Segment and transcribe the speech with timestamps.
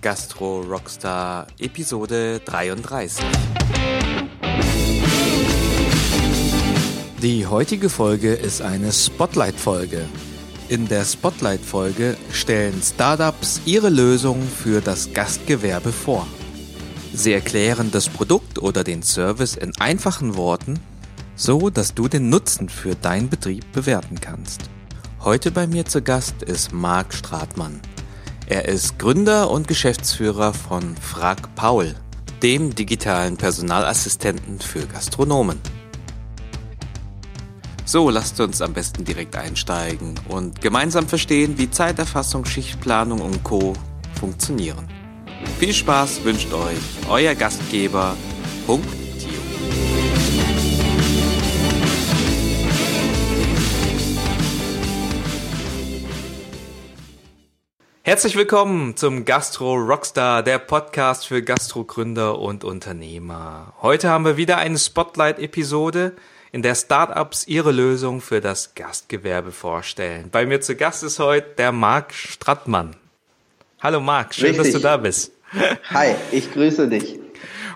[0.00, 3.24] Gastro Rockstar Episode 33.
[7.20, 10.04] Die heutige Folge ist eine Spotlight-Folge.
[10.68, 16.28] In der Spotlight-Folge stellen Startups ihre Lösung für das Gastgewerbe vor.
[17.12, 20.78] Sie erklären das Produkt oder den Service in einfachen Worten,
[21.34, 24.70] so dass du den Nutzen für deinen Betrieb bewerten kannst.
[25.24, 27.80] Heute bei mir zu Gast ist Marc Stratmann.
[28.50, 31.94] Er ist Gründer und Geschäftsführer von Frag Paul,
[32.42, 35.60] dem digitalen Personalassistenten für Gastronomen.
[37.84, 43.74] So, lasst uns am besten direkt einsteigen und gemeinsam verstehen, wie Zeiterfassung, Schichtplanung und Co.
[44.18, 44.88] funktionieren.
[45.58, 46.78] Viel Spaß wünscht euch
[47.10, 48.16] euer Gastgeber,
[48.66, 48.97] Punkt
[58.08, 63.74] Herzlich willkommen zum Gastro Rockstar, der Podcast für Gastrogründer und Unternehmer.
[63.82, 66.12] Heute haben wir wieder eine Spotlight-Episode,
[66.50, 70.30] in der Startups ihre Lösung für das Gastgewerbe vorstellen.
[70.32, 72.96] Bei mir zu Gast ist heute der Marc Strattmann.
[73.78, 74.72] Hallo Marc, schön, Richtig.
[74.72, 75.32] dass du da bist.
[75.90, 77.20] Hi, ich grüße dich.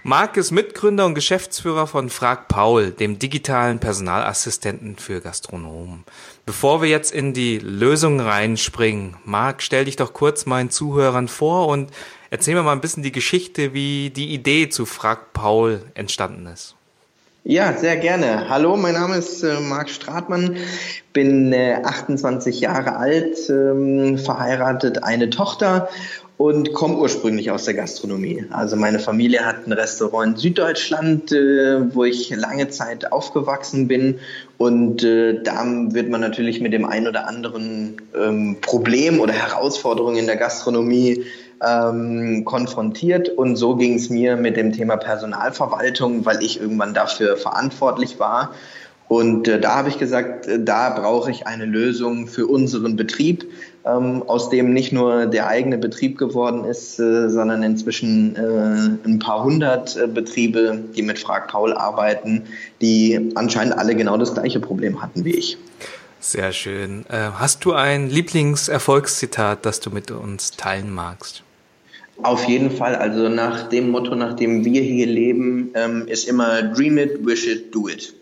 [0.04, 6.02] Marc ist Mitgründer und Geschäftsführer von Frag Paul, dem digitalen Personalassistenten für Gastronomen.
[6.44, 11.68] Bevor wir jetzt in die Lösung reinspringen, Marc, stell dich doch kurz meinen Zuhörern vor
[11.68, 11.92] und
[12.30, 16.74] erzähl mir mal ein bisschen die Geschichte, wie die Idee zu Frag Paul entstanden ist.
[17.44, 18.48] Ja, sehr gerne.
[18.48, 20.56] Hallo, mein Name ist äh, Marc Stratmann,
[21.12, 25.88] bin äh, 28 Jahre alt, ähm, verheiratet, eine Tochter
[26.42, 28.44] und komme ursprünglich aus der Gastronomie.
[28.50, 34.18] Also meine Familie hat ein Restaurant in Süddeutschland, äh, wo ich lange Zeit aufgewachsen bin.
[34.58, 40.16] Und äh, da wird man natürlich mit dem einen oder anderen ähm, Problem oder Herausforderung
[40.16, 41.24] in der Gastronomie
[41.64, 43.28] ähm, konfrontiert.
[43.28, 48.52] Und so ging es mir mit dem Thema Personalverwaltung, weil ich irgendwann dafür verantwortlich war.
[49.06, 53.44] Und äh, da habe ich gesagt, äh, da brauche ich eine Lösung für unseren Betrieb,
[53.84, 59.18] ähm, aus dem nicht nur der eigene Betrieb geworden ist, äh, sondern inzwischen äh, ein
[59.18, 62.44] paar hundert äh, Betriebe, die mit Frag Paul arbeiten,
[62.80, 65.58] die anscheinend alle genau das gleiche Problem hatten wie ich.
[66.20, 67.04] Sehr schön.
[67.08, 71.42] Äh, hast du ein Lieblingserfolgszitat, das du mit uns teilen magst?
[72.22, 72.94] Auf jeden Fall.
[72.94, 77.48] Also nach dem Motto, nach dem wir hier leben, ähm, ist immer Dream it, wish
[77.48, 78.14] it, do it.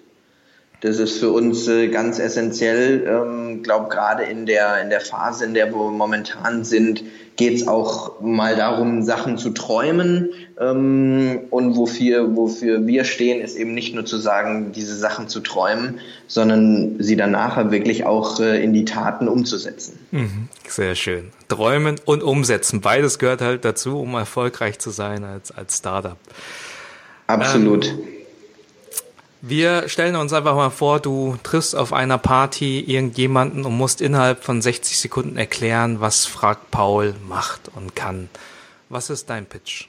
[0.81, 3.05] Das ist für uns äh, ganz essentiell.
[3.07, 7.05] Ähm, glaube gerade in der in der Phase, in der wir momentan sind,
[7.37, 10.31] geht es auch mal darum, Sachen zu träumen.
[10.59, 15.41] Ähm, und wofür wofür wir stehen, ist eben nicht nur zu sagen, diese Sachen zu
[15.41, 19.99] träumen, sondern sie dann nachher wirklich auch äh, in die Taten umzusetzen.
[20.13, 21.31] Mhm, sehr schön.
[21.49, 26.17] Träumen und umsetzen, beides gehört halt dazu, um erfolgreich zu sein als als Startup.
[27.27, 27.87] Absolut.
[27.87, 28.20] Ähm,
[29.43, 34.45] wir stellen uns einfach mal vor, du triffst auf einer Party irgendjemanden und musst innerhalb
[34.45, 38.29] von 60 Sekunden erklären, was Frag Paul macht und kann.
[38.89, 39.87] Was ist dein Pitch?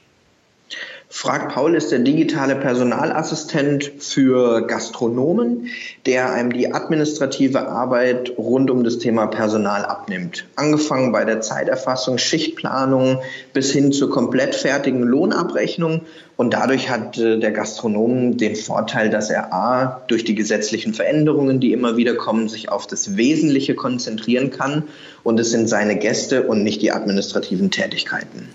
[1.14, 5.66] Frag Paul ist der digitale Personalassistent für Gastronomen,
[6.06, 10.46] der einem die administrative Arbeit rund um das Thema Personal abnimmt.
[10.56, 13.18] Angefangen bei der Zeiterfassung, Schichtplanung
[13.52, 16.00] bis hin zur komplett fertigen Lohnabrechnung.
[16.38, 21.60] Und dadurch hat äh, der Gastronom den Vorteil, dass er A, durch die gesetzlichen Veränderungen,
[21.60, 24.84] die immer wieder kommen, sich auf das Wesentliche konzentrieren kann.
[25.24, 28.48] Und es sind seine Gäste und nicht die administrativen Tätigkeiten.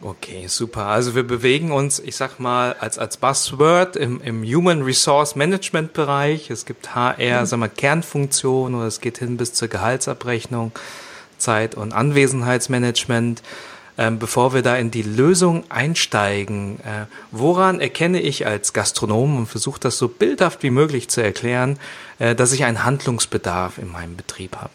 [0.00, 0.86] Okay, super.
[0.86, 5.92] Also wir bewegen uns, ich sag mal, als, als Buzzword im, im Human Resource Management
[5.94, 6.50] Bereich.
[6.50, 7.46] Es gibt HR, mhm.
[7.46, 10.72] sagen wir, Kernfunktionen oder es geht hin bis zur Gehaltsabrechnung,
[11.38, 13.42] Zeit- und Anwesenheitsmanagement.
[13.96, 19.46] Ähm, bevor wir da in die Lösung einsteigen, äh, woran erkenne ich als Gastronom und
[19.46, 21.78] versuche das so bildhaft wie möglich zu erklären,
[22.18, 24.72] äh, dass ich einen Handlungsbedarf in meinem Betrieb habe?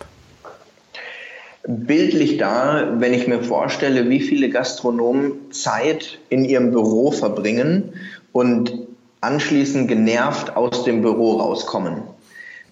[1.68, 7.94] Bildlich da, wenn ich mir vorstelle, wie viele Gastronomen Zeit in ihrem Büro verbringen
[8.32, 8.74] und
[9.22, 12.04] anschließend genervt aus dem Büro rauskommen.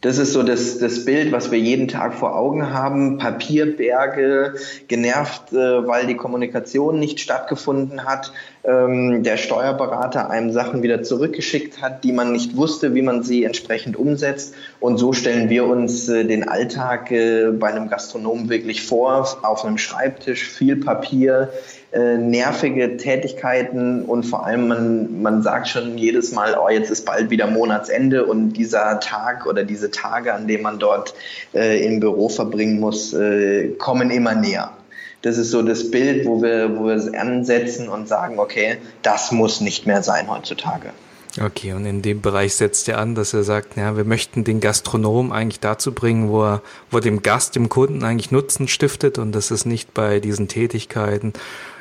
[0.02, 3.18] Das ist so das, das Bild, was wir jeden Tag vor Augen haben.
[3.18, 4.54] Papierberge,
[4.88, 8.32] genervt, äh, weil die Kommunikation nicht stattgefunden hat.
[8.68, 13.46] Ähm, der Steuerberater einem Sachen wieder zurückgeschickt hat, die man nicht wusste, wie man sie
[13.46, 14.56] entsprechend umsetzt.
[14.82, 19.26] Und so stellen wir uns äh, den Alltag äh, bei einem Gastronomen wirklich vor.
[19.42, 21.50] Auf einem Schreibtisch viel Papier,
[21.94, 27.06] äh, nervige Tätigkeiten und vor allem man, man sagt schon jedes Mal, oh, jetzt ist
[27.06, 31.14] bald wieder Monatsende und dieser Tag oder diese Tage, an denen man dort
[31.54, 34.77] äh, im Büro verbringen muss, äh, kommen immer näher.
[35.28, 39.34] Das ist so das Bild, wo wir, wo wir es ansetzen und sagen, okay, das
[39.34, 40.92] muss nicht mehr sein heutzutage.
[41.44, 44.62] Okay, und in dem Bereich setzt er an, dass er sagt, ja, wir möchten den
[44.62, 49.34] Gastronom eigentlich dazu bringen, wo er, wo dem Gast, dem Kunden eigentlich Nutzen stiftet und
[49.34, 51.34] das ist nicht bei diesen Tätigkeiten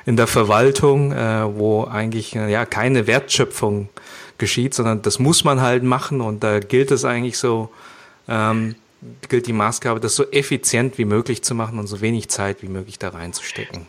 [0.07, 3.91] in der Verwaltung, äh, wo eigentlich äh, ja keine Wertschöpfung
[4.39, 7.71] geschieht, sondern das muss man halt machen und da gilt es eigentlich so,
[8.29, 8.75] ähm,
[9.29, 12.69] gilt die Maßgabe, das so effizient wie möglich zu machen und so wenig Zeit wie
[12.69, 13.87] möglich da reinzustecken.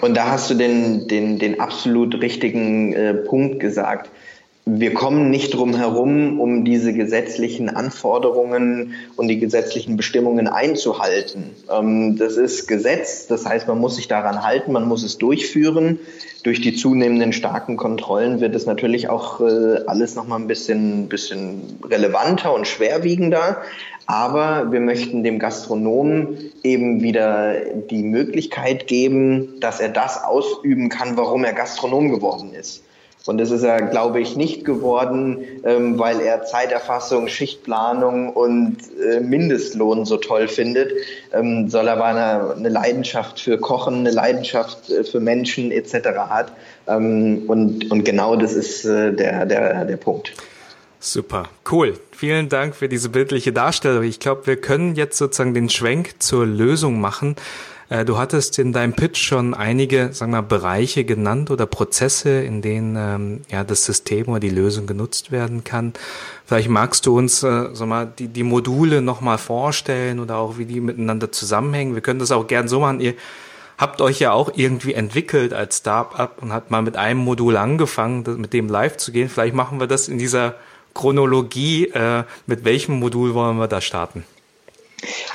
[0.00, 4.10] Und da hast du den, den, den absolut richtigen äh, Punkt gesagt
[4.64, 11.50] wir kommen nicht drum herum, um diese gesetzlichen Anforderungen und die gesetzlichen Bestimmungen einzuhalten.
[11.68, 15.98] Ähm, das ist Gesetz, das heißt, man muss sich daran halten, man muss es durchführen.
[16.44, 21.78] Durch die zunehmenden starken Kontrollen wird es natürlich auch äh, alles nochmal ein bisschen, bisschen
[21.84, 23.62] relevanter und schwerwiegender.
[24.12, 27.54] Aber wir möchten dem Gastronomen eben wieder
[27.90, 32.84] die Möglichkeit geben, dass er das ausüben kann, warum er Gastronom geworden ist.
[33.24, 39.20] Und das ist er, glaube ich, nicht geworden, ähm, weil er Zeiterfassung, Schichtplanung und äh,
[39.20, 40.92] Mindestlohn so toll findet,
[41.32, 45.94] ähm, sondern weil er eine Leidenschaft für Kochen, eine Leidenschaft äh, für Menschen etc.
[46.28, 46.52] hat.
[46.86, 50.34] Ähm, und, und genau das ist äh, der, der, der Punkt.
[51.04, 51.98] Super, cool.
[52.12, 54.04] Vielen Dank für diese bildliche Darstellung.
[54.04, 57.34] Ich glaube, wir können jetzt sozusagen den Schwenk zur Lösung machen.
[57.88, 62.62] Äh, du hattest in deinem Pitch schon einige, sagen wir, Bereiche genannt oder Prozesse, in
[62.62, 65.92] denen ähm, ja das System oder die Lösung genutzt werden kann.
[66.46, 70.66] Vielleicht magst du uns, äh, sag mal, die, die Module nochmal vorstellen oder auch wie
[70.66, 71.96] die miteinander zusammenhängen.
[71.96, 73.00] Wir können das auch gern so machen.
[73.00, 73.14] Ihr
[73.76, 78.22] habt euch ja auch irgendwie entwickelt als Startup und hat mal mit einem Modul angefangen,
[78.38, 79.28] mit dem live zu gehen.
[79.28, 80.54] Vielleicht machen wir das in dieser
[80.94, 81.86] Chronologie.
[81.88, 84.24] Äh, mit welchem Modul wollen wir da starten?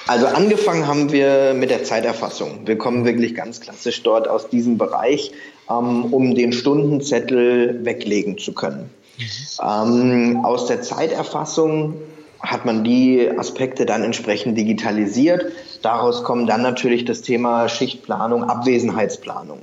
[0.08, 2.62] Also angefangen haben wir mit der Zeiterfassung.
[2.66, 5.34] Wir kommen wirklich ganz klassisch dort aus diesem Bereich,
[5.70, 8.90] ähm, um den Stundenzettel weglegen zu können.
[9.18, 10.36] Mhm.
[10.38, 11.96] Ähm, aus der Zeiterfassung
[12.40, 15.46] hat man die Aspekte dann entsprechend digitalisiert.
[15.82, 19.60] Daraus kommt dann natürlich das Thema Schichtplanung, Abwesenheitsplanung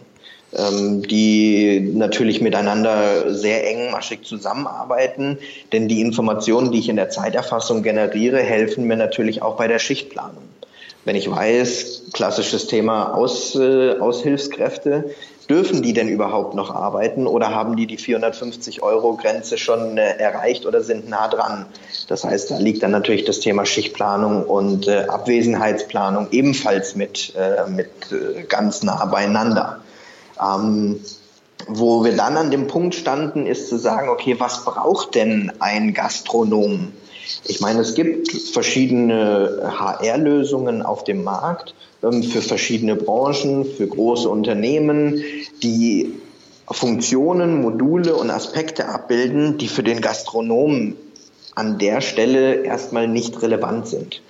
[0.57, 5.39] die natürlich miteinander sehr engmaschig zusammenarbeiten.
[5.73, 9.79] Denn die Informationen, die ich in der Zeiterfassung generiere, helfen mir natürlich auch bei der
[9.79, 10.45] Schichtplanung.
[11.05, 15.11] Wenn ich weiß, klassisches Thema Aus, äh, Aushilfskräfte,
[15.51, 20.17] dürfen die denn überhaupt noch arbeiten oder haben die die 450 Euro Grenze schon äh,
[20.17, 21.67] erreicht oder sind nah dran?
[22.09, 27.69] Das heißt, da liegt dann natürlich das Thema Schichtplanung und äh, Abwesenheitsplanung ebenfalls mit, äh,
[27.71, 29.81] mit äh, ganz nah beieinander.
[30.41, 31.01] Ähm,
[31.67, 35.95] wo wir dann an dem Punkt standen, ist zu sagen, okay, was braucht denn ein
[35.95, 36.93] Gastronom?
[37.47, 44.29] Ich meine, es gibt verschiedene HR-Lösungen auf dem Markt ähm, für verschiedene Branchen, für große
[44.29, 45.23] Unternehmen,
[45.63, 46.15] die
[46.71, 50.97] Funktionen, Module und Aspekte abbilden, die für den Gastronomen
[51.55, 54.23] an der Stelle erstmal nicht relevant sind.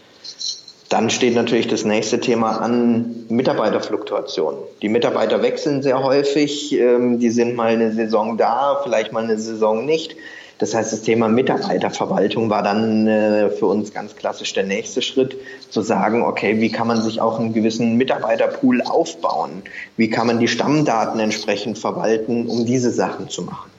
[0.88, 4.54] Dann steht natürlich das nächste Thema an Mitarbeiterfluktuation.
[4.82, 9.38] Die Mitarbeiter wechseln sehr häufig, ähm, die sind mal eine Saison da, vielleicht mal eine
[9.38, 10.16] Saison nicht.
[10.58, 15.36] Das heißt, das Thema Mitarbeiterverwaltung war dann äh, für uns ganz klassisch der nächste Schritt,
[15.68, 19.62] zu sagen, okay, wie kann man sich auch einen gewissen Mitarbeiterpool aufbauen?
[19.96, 23.70] Wie kann man die Stammdaten entsprechend verwalten, um diese Sachen zu machen?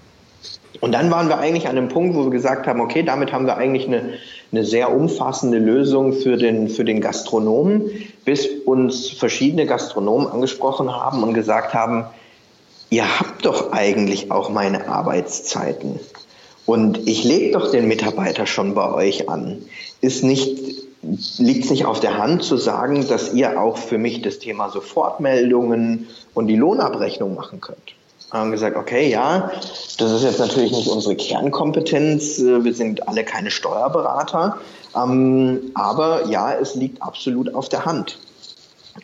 [0.82, 3.46] Und dann waren wir eigentlich an einem Punkt, wo wir gesagt haben, okay, damit haben
[3.46, 4.16] wir eigentlich eine,
[4.52, 7.90] eine sehr umfassende Lösung für den, für den Gastronomen,
[8.24, 12.06] bis uns verschiedene Gastronomen angesprochen haben und gesagt haben,
[12.90, 16.00] ihr habt doch eigentlich auch meine Arbeitszeiten.
[16.66, 19.62] Und ich lege doch den Mitarbeiter schon bei euch an.
[20.02, 20.58] Ist nicht,
[21.38, 24.70] liegt es nicht auf der Hand zu sagen, dass ihr auch für mich das Thema
[24.70, 27.96] Sofortmeldungen und die Lohnabrechnung machen könnt?
[28.40, 29.52] Haben gesagt, okay, ja,
[29.98, 32.40] das ist jetzt natürlich nicht unsere Kernkompetenz.
[32.40, 34.58] Wir sind alle keine Steuerberater.
[34.96, 38.18] Ähm, aber ja, es liegt absolut auf der Hand.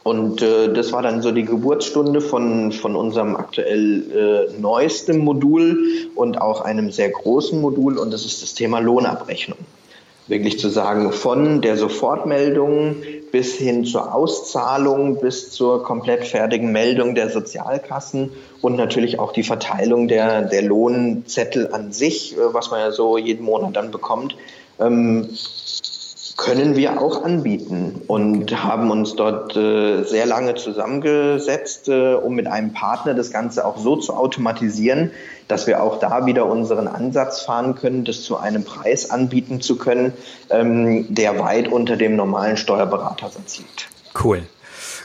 [0.04, 5.78] Und äh, das war dann so die Geburtsstunde von, von unserem aktuell äh, neuesten Modul
[6.16, 9.58] und auch einem sehr großen Modul und das ist das Thema Lohnabrechnung.
[10.28, 17.16] Wirklich zu sagen, von der Sofortmeldung bis hin zur Auszahlung, bis zur komplett fertigen Meldung
[17.16, 22.80] der Sozialkassen und natürlich auch die Verteilung der, der Lohnzettel an sich, äh, was man
[22.82, 24.36] ja so jeden Monat dann bekommt.
[24.80, 25.30] Ähm,
[26.42, 32.48] können wir auch anbieten und haben uns dort äh, sehr lange zusammengesetzt, äh, um mit
[32.48, 35.12] einem Partner das Ganze auch so zu automatisieren,
[35.48, 39.78] dass wir auch da wieder unseren Ansatz fahren können, das zu einem Preis anbieten zu
[39.78, 40.14] können,
[40.50, 43.90] ähm, der weit unter dem normalen Steuerberatersatz liegt.
[44.24, 44.42] Cool.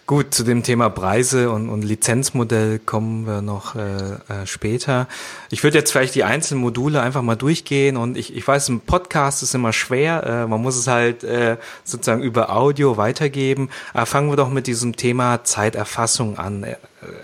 [0.07, 3.81] Gut, zu dem Thema Preise und, und Lizenzmodell kommen wir noch äh,
[4.29, 5.09] äh, später.
[5.51, 8.79] Ich würde jetzt vielleicht die einzelnen Module einfach mal durchgehen und ich, ich weiß, ein
[8.79, 13.69] Podcast ist immer schwer, äh, man muss es halt äh, sozusagen über Audio weitergeben.
[13.95, 16.65] Aber fangen wir doch mit diesem Thema Zeiterfassung an.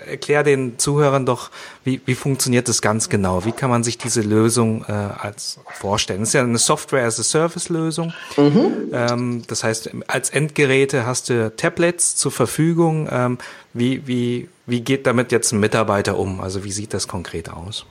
[0.06, 1.50] Erklär den Zuhörern doch,
[1.82, 3.44] wie, wie funktioniert das ganz genau?
[3.44, 6.20] Wie kann man sich diese Lösung äh, als vorstellen?
[6.20, 8.12] Das ist ja eine Software-as-a-Service-Lösung.
[8.36, 8.90] Mhm.
[8.92, 13.08] Ähm, das heißt, als Endgeräte hast du Tablets zur Verfügung.
[13.10, 13.38] Ähm,
[13.72, 16.40] wie, wie, wie geht damit jetzt ein Mitarbeiter um?
[16.40, 17.86] Also wie sieht das konkret aus?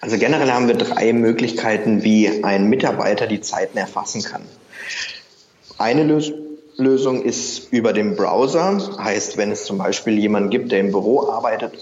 [0.00, 4.42] Also generell haben wir drei Möglichkeiten, wie ein Mitarbeiter die Zeiten erfassen kann.
[5.78, 6.49] Eine Lösung
[6.80, 8.80] Lösung ist über den Browser.
[8.98, 11.74] Heißt, wenn es zum Beispiel jemanden gibt, der im Büro arbeitet,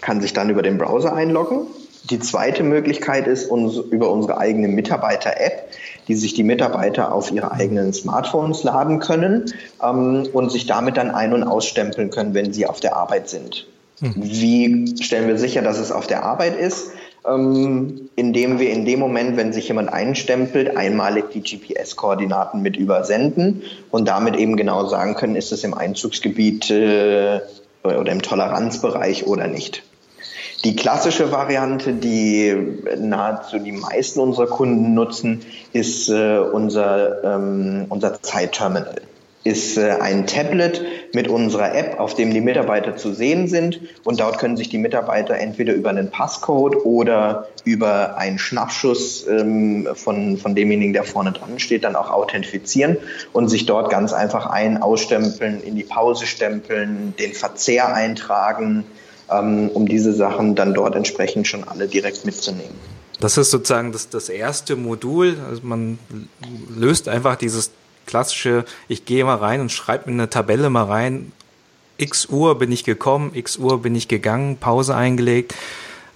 [0.00, 1.66] kann sich dann über den Browser einloggen.
[2.10, 5.68] Die zweite Möglichkeit ist uns, über unsere eigene Mitarbeiter-App,
[6.06, 9.52] die sich die Mitarbeiter auf ihre eigenen Smartphones laden können
[9.82, 13.66] ähm, und sich damit dann ein- und ausstempeln können, wenn sie auf der Arbeit sind.
[14.00, 14.14] Hm.
[14.16, 16.92] Wie stellen wir sicher, dass es auf der Arbeit ist?
[17.30, 23.62] Ähm, indem wir in dem Moment, wenn sich jemand einstempelt, einmalig die GPS-Koordinaten mit übersenden
[23.90, 27.40] und damit eben genau sagen können, ist es im Einzugsgebiet äh,
[27.82, 29.82] oder im Toleranzbereich oder nicht.
[30.64, 32.54] Die klassische Variante, die
[32.98, 35.42] nahezu die meisten unserer Kunden nutzen,
[35.72, 39.02] ist äh, unser, ähm, unser Zeitterminal
[39.44, 40.82] ist äh, ein Tablet
[41.14, 43.80] mit unserer App, auf dem die Mitarbeiter zu sehen sind.
[44.04, 49.88] Und dort können sich die Mitarbeiter entweder über einen Passcode oder über einen Schnappschuss ähm,
[49.94, 52.96] von, von demjenigen, der vorne dran steht, dann auch authentifizieren
[53.32, 58.84] und sich dort ganz einfach ein-, ausstempeln, in die Pause stempeln, den Verzehr eintragen,
[59.30, 62.74] ähm, um diese Sachen dann dort entsprechend schon alle direkt mitzunehmen.
[63.20, 65.36] Das ist sozusagen das, das erste Modul.
[65.48, 65.98] Also man
[66.76, 67.72] löst einfach dieses
[68.08, 71.30] klassische, ich gehe mal rein und schreibe in eine Tabelle mal rein,
[71.98, 75.54] x Uhr bin ich gekommen, x Uhr bin ich gegangen, Pause eingelegt.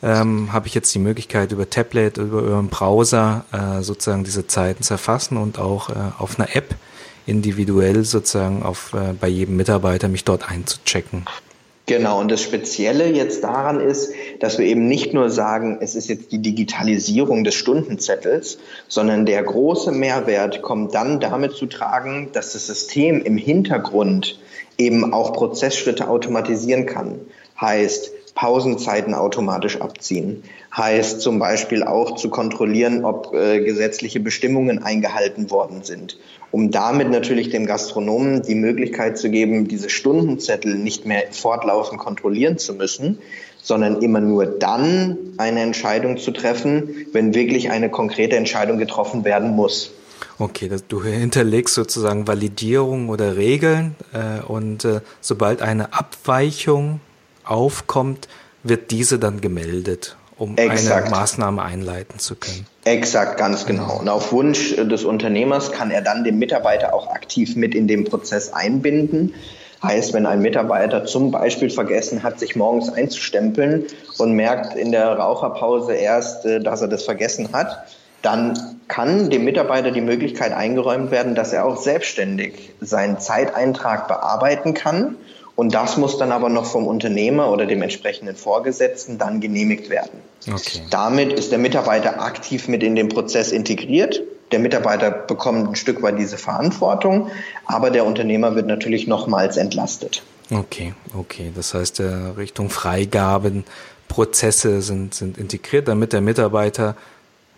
[0.04, 4.48] Ähm, habe ich jetzt die Möglichkeit über Tablet, über, über einen Browser äh, sozusagen diese
[4.48, 6.74] Zeiten zu erfassen und auch äh, auf einer App
[7.26, 11.24] individuell sozusagen auf, äh, bei jedem Mitarbeiter mich dort einzuchecken.
[11.92, 16.08] Genau, und das Spezielle jetzt daran ist, dass wir eben nicht nur sagen, es ist
[16.08, 18.56] jetzt die Digitalisierung des Stundenzettels,
[18.88, 24.38] sondern der große Mehrwert kommt dann damit zu tragen, dass das System im Hintergrund
[24.78, 27.20] eben auch Prozessschritte automatisieren kann.
[27.60, 28.10] Heißt,
[28.42, 30.42] Pausenzeiten automatisch abziehen.
[30.76, 36.18] Heißt zum Beispiel auch zu kontrollieren, ob äh, gesetzliche Bestimmungen eingehalten worden sind,
[36.50, 42.58] um damit natürlich dem Gastronomen die Möglichkeit zu geben, diese Stundenzettel nicht mehr fortlaufend kontrollieren
[42.58, 43.18] zu müssen,
[43.62, 49.52] sondern immer nur dann eine Entscheidung zu treffen, wenn wirklich eine konkrete Entscheidung getroffen werden
[49.52, 49.92] muss.
[50.40, 56.98] Okay, das, du hinterlegst sozusagen Validierung oder Regeln äh, und äh, sobald eine Abweichung
[57.44, 58.28] aufkommt,
[58.62, 61.06] wird diese dann gemeldet, um Exakt.
[61.06, 62.66] eine Maßnahme einleiten zu können.
[62.84, 64.00] Exakt, ganz genau.
[64.00, 68.04] Und auf Wunsch des Unternehmers kann er dann den Mitarbeiter auch aktiv mit in den
[68.04, 69.34] Prozess einbinden.
[69.82, 73.86] Heißt, wenn ein Mitarbeiter zum Beispiel vergessen hat, sich morgens einzustempeln
[74.18, 77.86] und merkt in der Raucherpause erst, äh, dass er das vergessen hat,
[78.22, 84.74] dann kann dem Mitarbeiter die Möglichkeit eingeräumt werden, dass er auch selbstständig seinen Zeiteintrag bearbeiten
[84.74, 85.16] kann
[85.54, 90.20] und das muss dann aber noch vom Unternehmer oder dem entsprechenden Vorgesetzten dann genehmigt werden.
[90.48, 90.80] Okay.
[90.90, 94.22] Damit ist der Mitarbeiter aktiv mit in den Prozess integriert.
[94.50, 97.30] Der Mitarbeiter bekommt ein Stück weit diese Verantwortung,
[97.66, 100.22] aber der Unternehmer wird natürlich nochmals entlastet.
[100.50, 101.52] Okay, okay.
[101.54, 102.00] Das heißt,
[102.36, 103.64] Richtung Freigaben,
[104.08, 106.96] Prozesse sind, sind integriert, damit der Mitarbeiter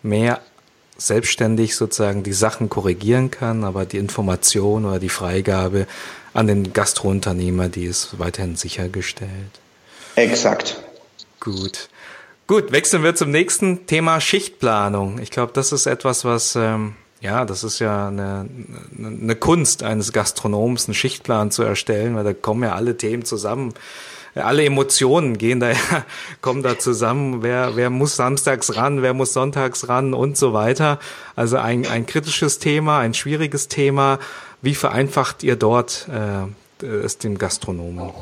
[0.03, 0.41] mehr
[0.97, 5.87] selbstständig sozusagen die Sachen korrigieren kann, aber die Information oder die Freigabe
[6.35, 9.31] an den Gastrounternehmer, die ist weiterhin sichergestellt.
[10.17, 10.83] Exakt.
[11.41, 11.89] Gut.
[12.47, 15.19] Gut, wechseln wir zum nächsten Thema Schichtplanung.
[15.19, 18.47] Ich glaube, das ist etwas, was, ähm, ja, das ist ja eine,
[18.99, 23.73] eine Kunst eines Gastronoms, einen Schichtplan zu erstellen, weil da kommen ja alle Themen zusammen.
[24.35, 25.73] Alle Emotionen gehen da,
[26.43, 27.43] kommen da zusammen.
[27.43, 30.99] Wer, wer muss samstags ran, wer muss sonntags ran und so weiter.
[31.37, 34.19] Also ein, ein kritisches Thema, ein schwieriges Thema.
[34.65, 38.13] Wie vereinfacht ihr dort äh, es dem Gastronomen?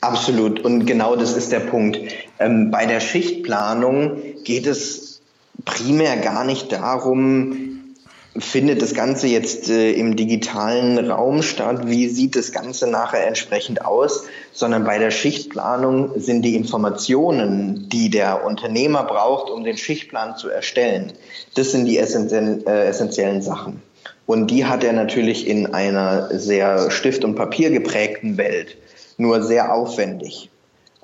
[0.00, 0.60] Absolut.
[0.60, 1.98] Und genau das ist der Punkt.
[2.38, 5.20] Ähm, bei der Schichtplanung geht es
[5.64, 7.94] primär gar nicht darum,
[8.38, 11.88] findet das Ganze jetzt äh, im digitalen Raum statt?
[11.88, 14.22] Wie sieht das Ganze nachher entsprechend aus?
[14.52, 20.48] Sondern bei der Schichtplanung sind die Informationen, die der Unternehmer braucht, um den Schichtplan zu
[20.48, 21.12] erstellen,
[21.56, 23.82] das sind die essentiellen, äh, essentiellen Sachen.
[24.26, 28.76] Und die hat er natürlich in einer sehr Stift- und Papier geprägten Welt
[29.18, 30.50] nur sehr aufwendig.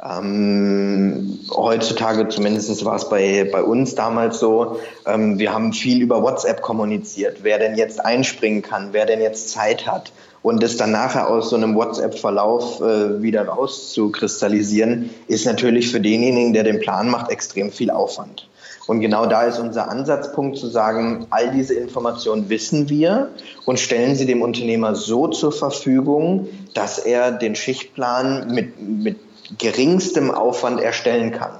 [0.04, 6.22] Ähm, heutzutage, zumindest war es bei, bei uns damals so, ähm, wir haben viel über
[6.22, 10.12] WhatsApp kommuniziert, wer denn jetzt einspringen kann, wer denn jetzt Zeit hat.
[10.42, 16.52] Und das dann nachher aus so einem WhatsApp-Verlauf äh, wieder rauszukristallisieren, ist natürlich für denjenigen,
[16.52, 18.48] der den Plan macht, extrem viel Aufwand.
[18.86, 23.28] Und genau da ist unser Ansatzpunkt zu sagen, all diese Informationen wissen wir
[23.64, 29.18] und stellen sie dem Unternehmer so zur Verfügung, dass er den Schichtplan mit, mit
[29.58, 31.52] geringstem Aufwand erstellen kann.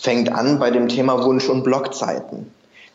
[0.00, 2.50] Fängt an bei dem Thema Wunsch- und Blockzeiten.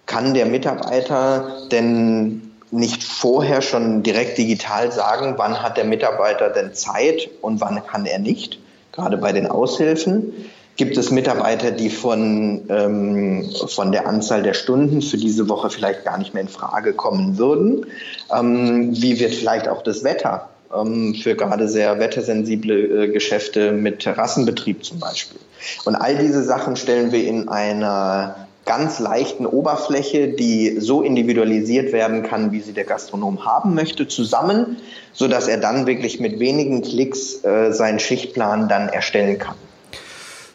[0.05, 6.73] Kann der Mitarbeiter denn nicht vorher schon direkt digital sagen, wann hat der Mitarbeiter denn
[6.73, 8.59] Zeit und wann kann er nicht?
[8.91, 10.33] Gerade bei den Aushilfen.
[10.79, 16.05] Gibt es Mitarbeiter, die von, ähm, von der Anzahl der Stunden für diese Woche vielleicht
[16.05, 17.85] gar nicht mehr in Frage kommen würden?
[18.33, 23.99] Ähm, wie wird vielleicht auch das Wetter ähm, für gerade sehr wettersensible äh, Geschäfte mit
[23.99, 25.41] Terrassenbetrieb zum Beispiel.
[25.83, 32.23] Und all diese Sachen stellen wir in einer ganz leichten Oberfläche, die so individualisiert werden
[32.23, 34.77] kann, wie sie der Gastronom haben möchte, zusammen,
[35.11, 39.55] so dass er dann wirklich mit wenigen Klicks äh, seinen Schichtplan dann erstellen kann.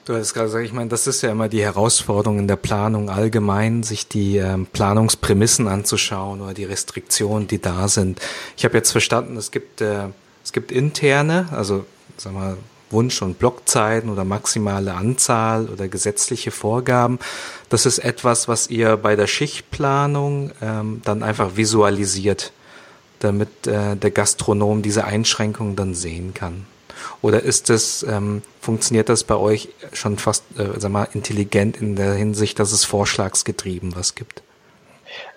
[0.05, 3.09] Du hast gerade gesagt, ich meine, das ist ja immer die Herausforderung in der Planung
[3.09, 8.21] allgemein, sich die ähm, Planungsprämissen anzuschauen oder die Restriktionen, die da sind.
[8.57, 10.09] Ich habe jetzt verstanden, es gibt äh,
[10.45, 11.87] es gibt interne, also
[12.19, 12.59] sagen wir
[12.91, 17.19] Wunsch- und Blockzeiten oder maximale Anzahl oder gesetzliche Vorgaben.
[17.71, 22.53] Das ist etwas, was ihr bei der Schichtplanung ähm, dann einfach visualisiert,
[23.21, 26.67] damit äh, der Gastronom diese Einschränkungen dann sehen kann.
[27.23, 31.97] Oder ist es, ähm, funktioniert das bei euch schon fast, äh, sag mal, intelligent in
[31.97, 34.43] der Hinsicht, dass es vorschlagsgetrieben was gibt?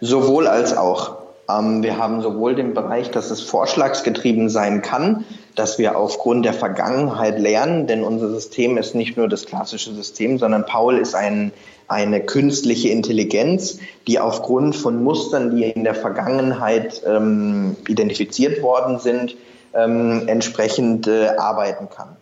[0.01, 1.17] Sowohl als auch.
[1.49, 6.53] Ähm, wir haben sowohl den Bereich, dass es vorschlagsgetrieben sein kann, dass wir aufgrund der
[6.53, 11.51] Vergangenheit lernen, denn unser System ist nicht nur das klassische System, sondern Paul ist ein,
[11.87, 19.35] eine künstliche Intelligenz, die aufgrund von Mustern, die in der Vergangenheit ähm, identifiziert worden sind,
[19.77, 22.17] ähm, entsprechend äh, arbeiten kann.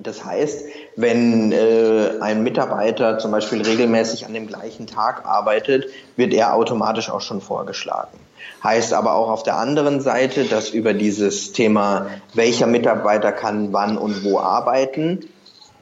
[0.00, 5.86] Das heißt, wenn äh, ein Mitarbeiter zum Beispiel regelmäßig an dem gleichen Tag arbeitet,
[6.16, 8.16] wird er automatisch auch schon vorgeschlagen.
[8.62, 13.98] Heißt aber auch auf der anderen Seite, dass über dieses Thema, welcher Mitarbeiter kann wann
[13.98, 15.28] und wo arbeiten,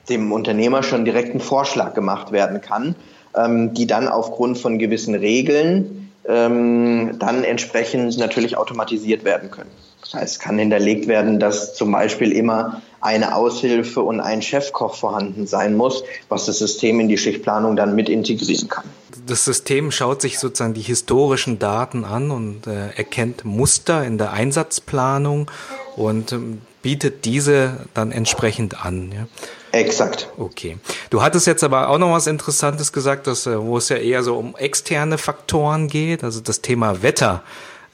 [0.08, 2.94] dem Unternehmer schon direkt ein Vorschlag gemacht werden kann,
[3.34, 9.70] ähm, die dann aufgrund von gewissen Regeln ähm, dann entsprechend natürlich automatisiert werden können.
[10.02, 14.94] Das heißt, es kann hinterlegt werden, dass zum Beispiel immer eine Aushilfe und ein Chefkoch
[14.94, 18.84] vorhanden sein muss, was das System in die Schichtplanung dann mit integrieren kann.
[19.26, 24.32] Das System schaut sich sozusagen die historischen Daten an und äh, erkennt Muster in der
[24.32, 25.50] Einsatzplanung
[25.96, 29.10] und ähm, bietet diese dann entsprechend an.
[29.12, 29.26] Ja?
[29.72, 30.28] Exakt.
[30.38, 30.78] Okay.
[31.10, 34.22] Du hattest jetzt aber auch noch was Interessantes gesagt, dass, äh, wo es ja eher
[34.22, 37.42] so um externe Faktoren geht, also das Thema Wetter.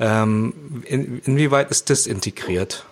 [0.03, 2.85] Ähm, in, inwieweit ist das integriert?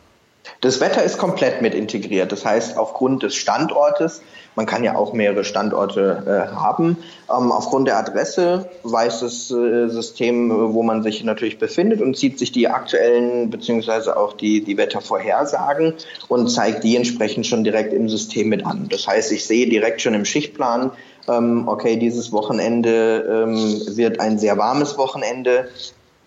[0.61, 2.31] Das Wetter ist komplett mit integriert.
[2.31, 4.23] Das heißt, aufgrund des Standortes,
[4.55, 9.89] man kann ja auch mehrere Standorte äh, haben, ähm, aufgrund der Adresse weiß das äh,
[9.89, 14.77] System, wo man sich natürlich befindet und zieht sich die aktuellen beziehungsweise auch die, die
[14.77, 15.95] Wettervorhersagen
[16.29, 18.87] und zeigt die entsprechend schon direkt im System mit an.
[18.89, 20.93] Das heißt, ich sehe direkt schon im Schichtplan,
[21.29, 25.69] ähm, okay, dieses Wochenende ähm, wird ein sehr warmes Wochenende.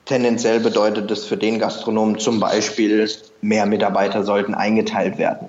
[0.05, 3.09] Tendenziell bedeutet das für den Gastronomen zum Beispiel,
[3.41, 5.47] mehr Mitarbeiter sollten eingeteilt werden.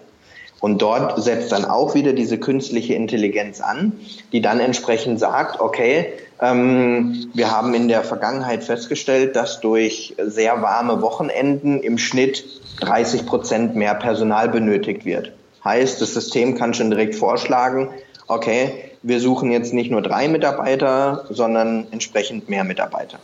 [0.61, 3.93] Und dort setzt dann auch wieder diese künstliche Intelligenz an,
[4.33, 10.63] die dann entsprechend sagt, okay, ähm, wir haben in der Vergangenheit festgestellt, dass durch sehr
[10.63, 12.45] warme Wochenenden im Schnitt
[12.81, 15.33] 30 Prozent mehr Personal benötigt wird.
[15.65, 17.91] Heißt, das System kann schon direkt vorschlagen,
[18.27, 23.19] okay, wir suchen jetzt nicht nur drei Mitarbeiter, sondern entsprechend mehr Mitarbeiter.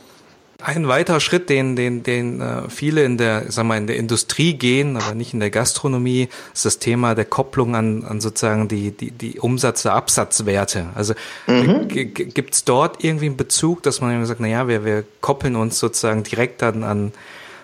[0.63, 4.55] Ein weiterer Schritt, den, den, den äh, viele in der, sag mal, in der Industrie
[4.55, 8.91] gehen, aber nicht in der Gastronomie, ist das Thema der Kopplung an, an sozusagen die,
[8.91, 10.89] die, die Umsatz- oder Absatzwerte.
[10.95, 11.15] Also
[11.47, 11.89] mhm.
[11.89, 15.79] gibt es dort irgendwie einen Bezug, dass man sagt, na ja, wir, wir koppeln uns
[15.79, 17.13] sozusagen direkt an, an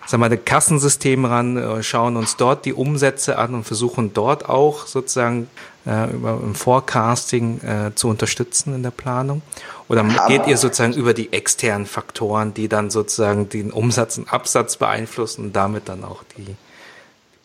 [0.06, 4.48] sag mal, das Kassensystem ran, äh, schauen uns dort die Umsätze an und versuchen dort
[4.48, 5.48] auch sozusagen
[5.87, 9.42] äh, über im Forecasting äh, zu unterstützen in der Planung?
[9.88, 14.77] Oder geht ihr sozusagen über die externen Faktoren, die dann sozusagen den Umsatz und Absatz
[14.77, 16.57] beeinflussen und damit dann auch die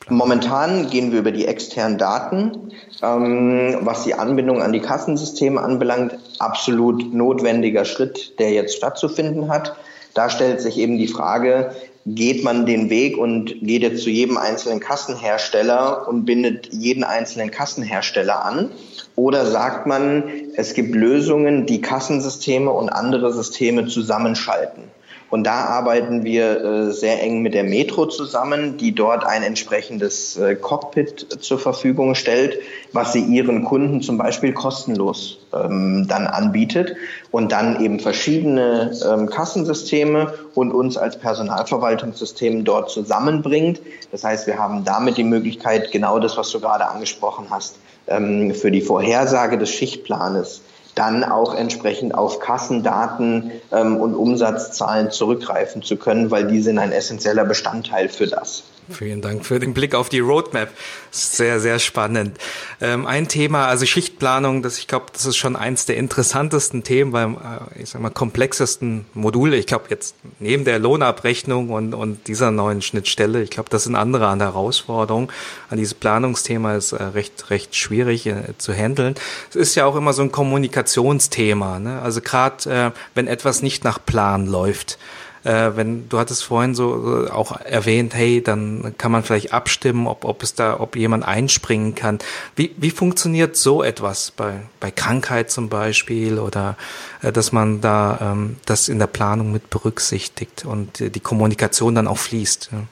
[0.10, 2.72] Momentan gehen wir über die externen Daten.
[3.02, 9.76] Ähm, was die Anbindung an die Kassensysteme anbelangt, absolut notwendiger Schritt, der jetzt stattzufinden hat.
[10.14, 11.74] Da stellt sich eben die Frage,
[12.06, 17.52] geht man den Weg und geht jetzt zu jedem einzelnen Kassenhersteller und bindet jeden einzelnen
[17.52, 18.72] Kassenhersteller an?
[19.16, 20.24] Oder sagt man,
[20.56, 24.91] es gibt Lösungen, die Kassensysteme und andere Systeme zusammenschalten?
[25.32, 30.38] Und da arbeiten wir äh, sehr eng mit der Metro zusammen, die dort ein entsprechendes
[30.38, 32.60] äh, Cockpit zur Verfügung stellt,
[32.92, 36.98] was sie ihren Kunden zum Beispiel kostenlos ähm, dann anbietet
[37.32, 43.82] und dann eben verschiedene ähm, Kassensysteme und uns als Personalverwaltungssystem dort zusammenbringt.
[44.12, 48.54] Das heißt, wir haben damit die Möglichkeit, genau das, was du gerade angesprochen hast, ähm,
[48.54, 50.62] für die Vorhersage des Schichtplanes
[51.02, 56.92] dann auch entsprechend auf Kassendaten ähm, und Umsatzzahlen zurückgreifen zu können, weil die sind ein
[56.92, 58.62] essentieller Bestandteil für das.
[58.92, 60.70] Vielen Dank für den Blick auf die Roadmap.
[61.12, 62.38] Sehr, sehr spannend.
[62.80, 67.12] Ähm, ein Thema, also Schichtplanung, das ich glaube, das ist schon eins der interessantesten Themen
[67.12, 69.58] beim, äh, ich sag mal, komplexesten Module.
[69.58, 73.96] Ich glaube jetzt neben der Lohnabrechnung und, und dieser neuen Schnittstelle, ich glaube, das sind
[73.96, 75.32] andere an der Herausforderung.
[75.70, 79.16] An dieses Planungsthema ist äh, recht, recht schwierig äh, zu handeln.
[79.50, 81.80] Es ist ja auch immer so ein Kommunikationsthema.
[81.80, 82.02] Ne?
[82.02, 84.98] Also gerade äh, wenn etwas nicht nach Plan läuft
[85.44, 90.26] äh, wenn du hattest vorhin so auch erwähnt, hey, dann kann man vielleicht abstimmen, ob,
[90.26, 92.20] ob es da, ob jemand einspringen kann.
[92.56, 96.78] Wie, wie funktioniert so etwas bei, bei Krankheit zum Beispiel oder
[97.22, 102.08] äh, dass man da ähm, das in der Planung mit berücksichtigt und die Kommunikation dann
[102.08, 102.70] auch fließt?
[102.72, 102.84] Ja?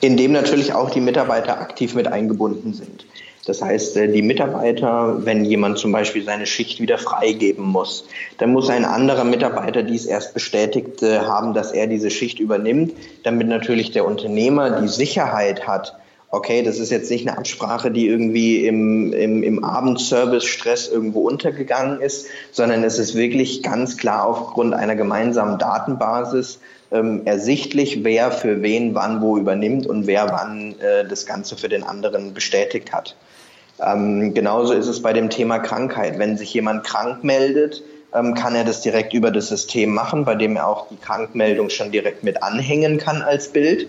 [0.00, 3.06] Indem natürlich auch die Mitarbeiter aktiv mit eingebunden sind.
[3.46, 8.06] Das heißt, äh, die Mitarbeiter, wenn jemand zum Beispiel seine Schicht wieder freigeben muss,
[8.38, 12.92] dann muss ein anderer Mitarbeiter dies erst bestätigt äh, haben, dass er diese Schicht übernimmt,
[13.22, 15.96] damit natürlich der Unternehmer die Sicherheit hat,
[16.34, 22.00] okay, das ist jetzt nicht eine Absprache, die irgendwie im, im, im Abendservice-Stress irgendwo untergegangen
[22.00, 26.58] ist, sondern es ist wirklich ganz klar aufgrund einer gemeinsamen Datenbasis
[26.94, 31.68] ähm, ersichtlich, wer für wen wann wo übernimmt und wer wann äh, das Ganze für
[31.68, 33.16] den anderen bestätigt hat.
[33.84, 36.18] Ähm, genauso ist es bei dem Thema Krankheit.
[36.18, 37.82] Wenn sich jemand krank meldet,
[38.14, 41.68] ähm, kann er das direkt über das System machen, bei dem er auch die Krankmeldung
[41.68, 43.88] schon direkt mit anhängen kann als Bild.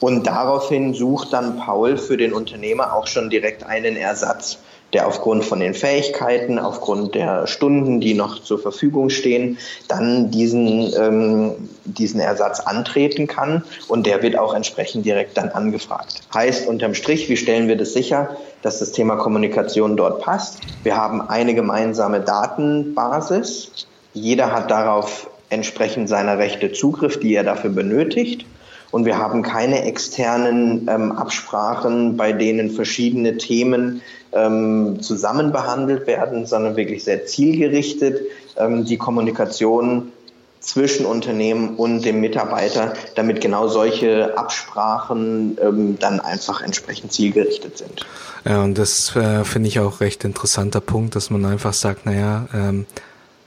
[0.00, 4.58] Und daraufhin sucht dann Paul für den Unternehmer auch schon direkt einen Ersatz
[4.92, 10.92] der aufgrund von den Fähigkeiten, aufgrund der Stunden, die noch zur Verfügung stehen, dann diesen,
[10.98, 11.52] ähm,
[11.84, 16.22] diesen Ersatz antreten kann und der wird auch entsprechend direkt dann angefragt.
[16.32, 20.60] Heißt unterm Strich, wie stellen wir das sicher, dass das Thema Kommunikation dort passt?
[20.82, 23.86] Wir haben eine gemeinsame Datenbasis.
[24.14, 28.46] Jeder hat darauf entsprechend seiner Rechte Zugriff, die er dafür benötigt.
[28.90, 34.00] Und wir haben keine externen ähm, Absprachen, bei denen verschiedene Themen
[34.32, 38.20] ähm, zusammen behandelt werden, sondern wirklich sehr zielgerichtet
[38.56, 40.12] ähm, die Kommunikation
[40.60, 48.04] zwischen Unternehmen und dem Mitarbeiter, damit genau solche Absprachen ähm, dann einfach entsprechend zielgerichtet sind.
[48.44, 52.48] Ja, und das äh, finde ich auch recht interessanter Punkt, dass man einfach sagt, naja,
[52.52, 52.86] ähm,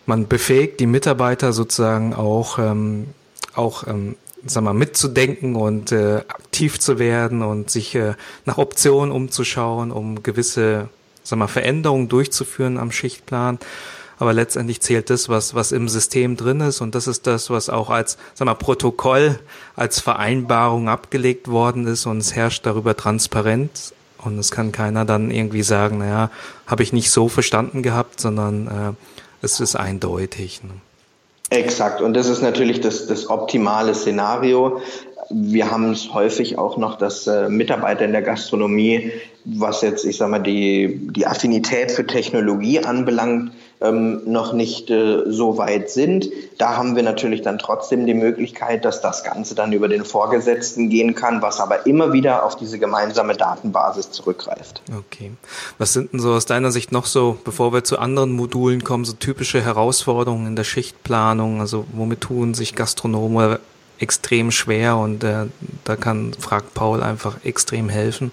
[0.05, 3.07] man befähigt die Mitarbeiter sozusagen auch, ähm,
[3.53, 8.13] auch ähm, sag mal, mitzudenken und äh, aktiv zu werden und sich äh,
[8.45, 10.89] nach Optionen umzuschauen, um gewisse
[11.23, 13.59] sag mal, Veränderungen durchzuführen am Schichtplan.
[14.17, 16.81] Aber letztendlich zählt das, was, was im System drin ist.
[16.81, 19.39] Und das ist das, was auch als sag mal, Protokoll,
[19.77, 22.05] als Vereinbarung abgelegt worden ist.
[22.05, 23.93] Und es herrscht darüber Transparenz.
[24.17, 26.29] Und es kann keiner dann irgendwie sagen, naja,
[26.67, 28.93] habe ich nicht so verstanden gehabt, sondern äh,
[29.41, 30.61] es ist eindeutig.
[30.63, 30.71] Ne?
[31.49, 32.01] Exakt.
[32.01, 34.81] Und das ist natürlich das, das optimale Szenario.
[35.31, 39.11] Wir haben es häufig auch noch, dass äh, Mitarbeiter in der Gastronomie,
[39.45, 43.51] was jetzt, ich sag mal, die, die Affinität für Technologie anbelangt,
[43.81, 46.29] ähm, noch nicht äh, so weit sind.
[46.57, 50.89] Da haben wir natürlich dann trotzdem die Möglichkeit, dass das Ganze dann über den Vorgesetzten
[50.89, 54.81] gehen kann, was aber immer wieder auf diese gemeinsame Datenbasis zurückgreift.
[54.97, 55.31] Okay.
[55.77, 59.05] Was sind denn so aus deiner Sicht noch so, bevor wir zu anderen Modulen kommen,
[59.05, 61.61] so typische Herausforderungen in der Schichtplanung?
[61.61, 63.59] Also womit tun sich Gastronomen
[63.99, 65.45] extrem schwer und äh,
[65.83, 68.31] da kann, fragt Paul, einfach extrem helfen?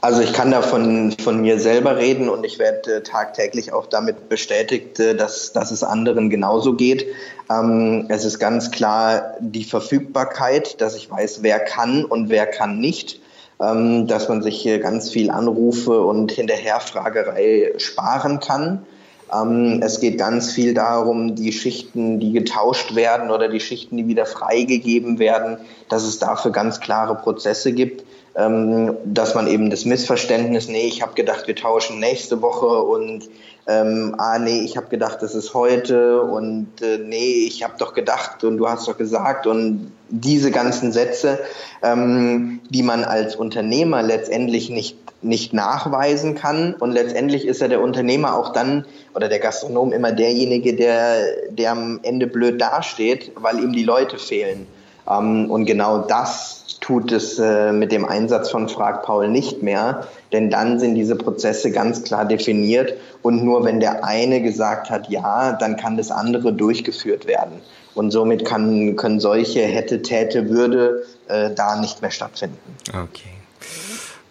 [0.00, 3.86] Also ich kann da von, von mir selber reden und ich werde äh, tagtäglich auch
[3.86, 7.06] damit bestätigt, äh, dass, dass es anderen genauso geht.
[7.50, 12.78] Ähm, es ist ganz klar die Verfügbarkeit, dass ich weiß, wer kann und wer kann
[12.78, 13.20] nicht.
[13.58, 18.84] Ähm, dass man sich hier ganz viel Anrufe und Hinterherfragerei sparen kann.
[19.32, 24.08] Ähm, es geht ganz viel darum, die Schichten, die getauscht werden oder die Schichten, die
[24.08, 25.56] wieder freigegeben werden,
[25.88, 28.04] dass es dafür ganz klare Prozesse gibt
[28.36, 33.28] ähm, dass man eben das Missverständnis, nee, ich habe gedacht, wir tauschen nächste Woche und
[33.66, 37.94] ähm, ah nee, ich habe gedacht, das ist heute und äh, nee, ich habe doch
[37.94, 41.40] gedacht und du hast doch gesagt und diese ganzen Sätze,
[41.82, 47.80] ähm, die man als Unternehmer letztendlich nicht nicht nachweisen kann und letztendlich ist ja der
[47.80, 53.58] Unternehmer auch dann oder der Gastronom immer derjenige, der der am Ende blöd dasteht, weil
[53.58, 54.66] ihm die Leute fehlen.
[55.08, 60.06] Ähm, und genau das tut es äh, mit dem Einsatz von Frag Paul nicht mehr,
[60.32, 65.08] denn dann sind diese Prozesse ganz klar definiert und nur wenn der eine gesagt hat
[65.08, 67.60] ja, dann kann das andere durchgeführt werden.
[67.94, 72.58] Und somit kann, können solche hätte, täte, würde äh, da nicht mehr stattfinden.
[72.90, 73.30] Okay.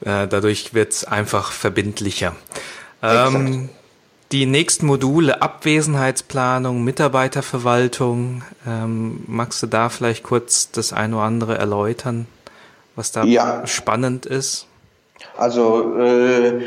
[0.01, 2.35] Äh, dadurch wird es einfach verbindlicher.
[3.01, 3.69] Ähm,
[4.31, 11.57] die nächsten Module Abwesenheitsplanung, Mitarbeiterverwaltung, ähm, magst du da vielleicht kurz das eine oder andere
[11.57, 12.27] erläutern?
[12.95, 13.65] was da ja.
[13.67, 14.67] spannend ist?
[15.37, 16.61] Also äh,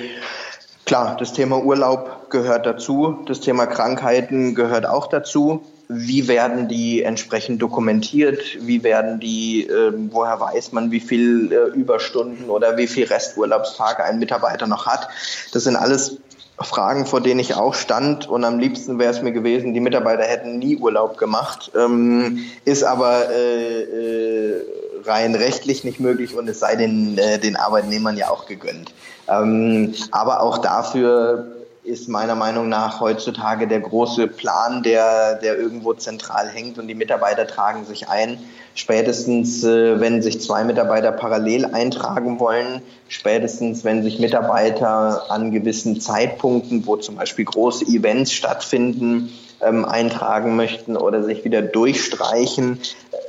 [0.85, 5.64] klar, das Thema Urlaub gehört dazu, das Thema Krankheiten gehört auch dazu.
[5.90, 8.42] Wie werden die entsprechend dokumentiert?
[8.61, 14.05] Wie werden die, äh, woher weiß man, wie viel äh, Überstunden oder wie viel Resturlaubstage
[14.05, 15.09] ein Mitarbeiter noch hat?
[15.53, 16.18] Das sind alles
[16.61, 20.25] Fragen, vor denen ich auch stand und am liebsten wäre es mir gewesen, die Mitarbeiter
[20.25, 24.62] hätten nie Urlaub gemacht, ähm, ist aber äh, äh,
[25.05, 28.92] rein rechtlich nicht möglich und es sei den, äh, den Arbeitnehmern ja auch gegönnt.
[29.29, 31.58] Ähm, aber auch dafür
[31.88, 36.94] ist meiner Meinung nach heutzutage der große Plan, der, der irgendwo zentral hängt und die
[36.94, 38.38] Mitarbeiter tragen sich ein.
[38.74, 46.01] Spätestens, äh, wenn sich zwei Mitarbeiter parallel eintragen wollen, spätestens, wenn sich Mitarbeiter an gewissen
[46.01, 52.81] Zeitpunkten, wo zum Beispiel große Events stattfinden, ähm, eintragen möchten oder sich wieder durchstreichen,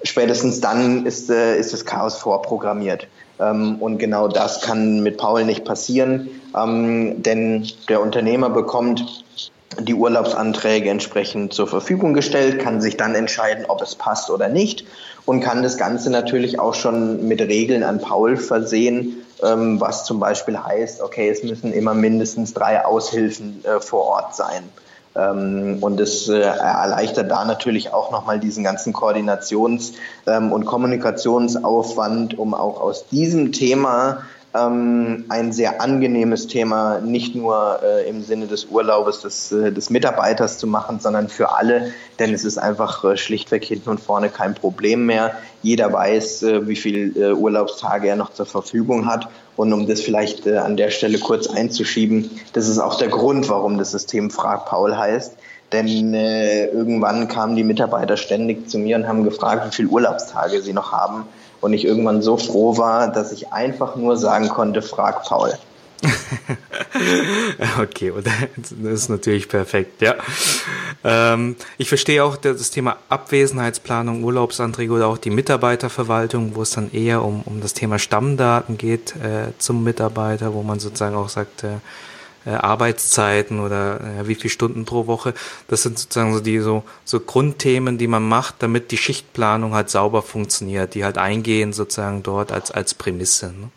[0.04, 3.08] spätestens dann ist, äh, ist das Chaos vorprogrammiert.
[3.40, 9.24] Ähm, und genau das kann mit Paul nicht passieren, ähm, denn der Unternehmer bekommt
[9.80, 14.86] die Urlaubsanträge entsprechend zur Verfügung gestellt, kann sich dann entscheiden, ob es passt oder nicht
[15.26, 20.20] und kann das Ganze natürlich auch schon mit Regeln an Paul versehen, ähm, was zum
[20.20, 24.64] Beispiel heißt, okay, es müssen immer mindestens drei Aushilfen äh, vor Ort sein.
[25.20, 29.94] Ähm, und es äh, erleichtert da natürlich auch nochmal diesen ganzen Koordinations-
[30.28, 34.24] ähm, und Kommunikationsaufwand, um auch aus diesem Thema
[34.56, 39.92] ähm, ein sehr angenehmes Thema, nicht nur äh, im Sinne des Urlaubes des, äh, des
[39.92, 44.30] Mitarbeiters zu machen, sondern für alle, denn es ist einfach äh, schlichtweg hinten und vorne
[44.30, 45.36] kein Problem mehr.
[45.62, 49.30] Jeder weiß, äh, wie viele äh, Urlaubstage er noch zur Verfügung hat.
[49.56, 53.78] Und um das vielleicht an der Stelle kurz einzuschieben, das ist auch der Grund, warum
[53.78, 55.36] das System Frag Paul heißt.
[55.74, 60.72] Denn irgendwann kamen die Mitarbeiter ständig zu mir und haben gefragt, wie viele Urlaubstage sie
[60.72, 61.26] noch haben
[61.62, 65.54] und ich irgendwann so froh war, dass ich einfach nur sagen konnte, frag Paul.
[67.82, 68.14] okay,
[68.56, 70.16] das ist natürlich perfekt, ja.
[71.04, 76.92] Ähm, ich verstehe auch das Thema Abwesenheitsplanung, Urlaubsanträge oder auch die Mitarbeiterverwaltung, wo es dann
[76.92, 81.64] eher um, um das Thema Stammdaten geht äh, zum Mitarbeiter, wo man sozusagen auch sagt,
[81.64, 81.78] äh,
[82.46, 85.34] äh, Arbeitszeiten oder äh, wie viele Stunden pro Woche.
[85.68, 89.90] Das sind sozusagen so die so, so Grundthemen, die man macht, damit die Schichtplanung halt
[89.90, 93.48] sauber funktioniert, die halt eingehen sozusagen dort als, als Prämisse.
[93.48, 93.70] Ne?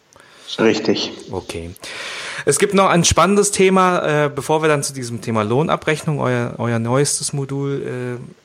[0.59, 1.12] Richtig.
[1.31, 1.70] Okay.
[2.44, 6.55] Es gibt noch ein spannendes Thema, äh, bevor wir dann zu diesem Thema Lohnabrechnung, euer,
[6.59, 8.42] euer neuestes Modul äh,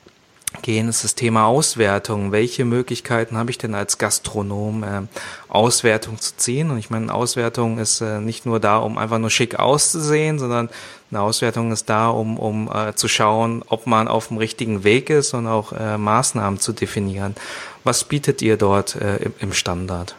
[0.62, 2.32] gehen, ist das Thema Auswertung.
[2.32, 5.02] Welche Möglichkeiten habe ich denn als Gastronom, äh,
[5.48, 6.70] Auswertung zu ziehen?
[6.70, 10.68] Und ich meine, Auswertung ist äh, nicht nur da, um einfach nur schick auszusehen, sondern
[11.10, 15.10] eine Auswertung ist da, um, um äh, zu schauen, ob man auf dem richtigen Weg
[15.10, 17.34] ist und auch äh, Maßnahmen zu definieren.
[17.84, 20.14] Was bietet ihr dort äh, im, im Standard?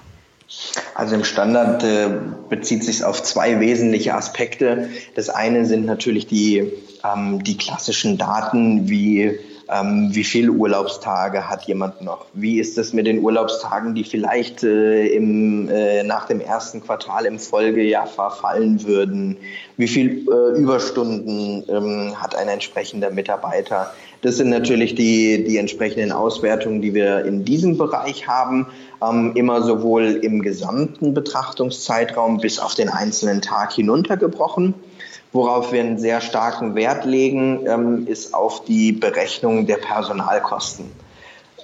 [0.96, 2.10] Also im Standard äh,
[2.50, 4.90] bezieht sich auf zwei wesentliche Aspekte.
[5.16, 6.72] Das eine sind natürlich die,
[7.04, 9.40] ähm, die klassischen Daten wie
[9.72, 12.26] ähm, wie viele Urlaubstage hat jemand noch?
[12.34, 17.26] Wie ist es mit den Urlaubstagen, die vielleicht äh, im, äh, nach dem ersten Quartal
[17.26, 19.38] im Folgejahr verfallen würden?
[19.78, 23.94] Wie viel äh, Überstunden ähm, hat ein entsprechender Mitarbeiter?
[24.22, 28.68] Das sind natürlich die, die entsprechenden Auswertungen, die wir in diesem Bereich haben.
[29.02, 34.74] Ähm, immer sowohl im gesamten Betrachtungszeitraum bis auf den einzelnen Tag hinuntergebrochen.
[35.32, 40.92] Worauf wir einen sehr starken Wert legen, ähm, ist auf die Berechnung der Personalkosten.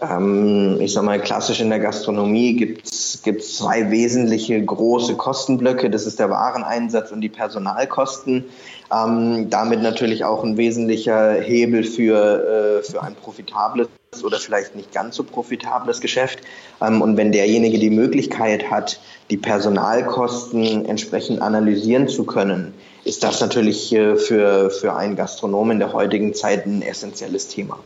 [0.01, 5.89] Ähm, ich sag mal, klassisch in der Gastronomie gibt es zwei wesentliche große Kostenblöcke.
[5.89, 8.45] Das ist der Wareneinsatz und die Personalkosten.
[8.93, 13.87] Ähm, damit natürlich auch ein wesentlicher Hebel für, äh, für ein profitables
[14.23, 16.39] oder vielleicht nicht ganz so profitables Geschäft.
[16.81, 18.99] Ähm, und wenn derjenige die Möglichkeit hat,
[19.29, 22.73] die Personalkosten entsprechend analysieren zu können,
[23.03, 27.79] ist das natürlich äh, für, für einen Gastronomen in der heutigen Zeit ein essentielles Thema.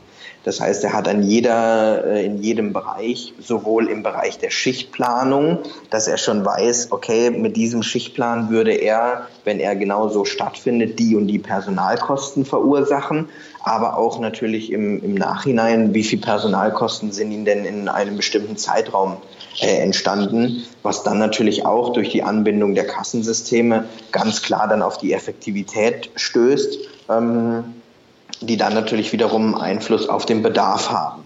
[0.45, 5.59] Das heißt, er hat an jeder, äh, in jedem Bereich, sowohl im Bereich der Schichtplanung,
[5.89, 11.15] dass er schon weiß, okay, mit diesem Schichtplan würde er, wenn er genauso stattfindet, die
[11.17, 13.27] und die Personalkosten verursachen,
[13.63, 18.57] aber auch natürlich im, im Nachhinein, wie viel Personalkosten sind ihm denn in einem bestimmten
[18.57, 19.17] Zeitraum
[19.61, 24.97] äh, entstanden, was dann natürlich auch durch die Anbindung der Kassensysteme ganz klar dann auf
[24.97, 26.77] die Effektivität stößt.
[27.09, 27.63] Ähm,
[28.41, 31.23] die dann natürlich wiederum Einfluss auf den Bedarf haben.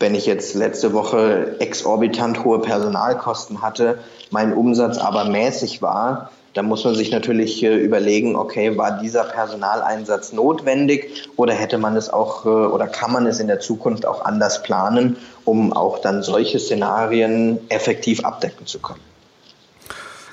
[0.00, 3.98] Wenn ich jetzt letzte Woche exorbitant hohe Personalkosten hatte,
[4.30, 9.22] mein Umsatz aber mäßig war, dann muss man sich natürlich äh, überlegen, okay, war dieser
[9.22, 14.04] Personaleinsatz notwendig oder hätte man es auch äh, oder kann man es in der Zukunft
[14.04, 18.98] auch anders planen, um auch dann solche Szenarien effektiv abdecken zu können.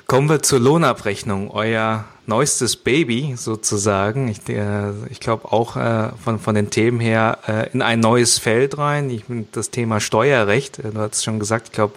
[0.08, 4.26] Kommen wir zur Lohnabrechnung, euer neuestes Baby sozusagen.
[4.26, 8.38] Ich, äh, ich glaube auch äh, von, von den Themen her äh, in ein neues
[8.38, 9.10] Feld rein.
[9.10, 11.94] Ich, das Thema Steuerrecht, äh, du hast schon gesagt, ich glaube,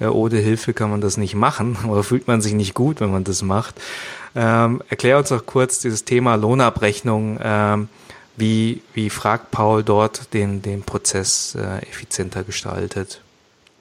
[0.00, 3.24] ohne Hilfe kann man das nicht machen oder fühlt man sich nicht gut, wenn man
[3.24, 3.74] das macht.
[4.34, 7.38] Ähm, erklär uns doch kurz dieses Thema Lohnabrechnung.
[7.42, 7.88] Ähm,
[8.36, 13.22] wie, wie fragt Paul dort den, den Prozess äh, effizienter gestaltet?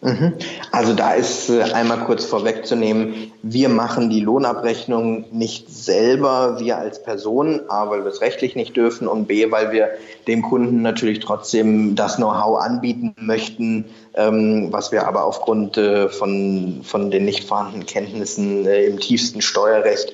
[0.05, 0.33] Mhm.
[0.71, 7.01] Also da ist äh, einmal kurz vorwegzunehmen, wir machen die Lohnabrechnung nicht selber, wir als
[7.01, 9.89] Person, A, weil wir es rechtlich nicht dürfen und B, weil wir
[10.27, 16.81] dem Kunden natürlich trotzdem das Know-how anbieten möchten, ähm, was wir aber aufgrund äh, von,
[16.83, 20.13] von den nicht vorhandenen Kenntnissen äh, im tiefsten Steuerrecht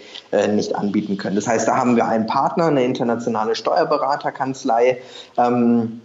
[0.55, 1.35] nicht anbieten können.
[1.35, 4.99] Das heißt, da haben wir einen Partner, eine internationale Steuerberaterkanzlei,
[5.37, 5.99] ähm,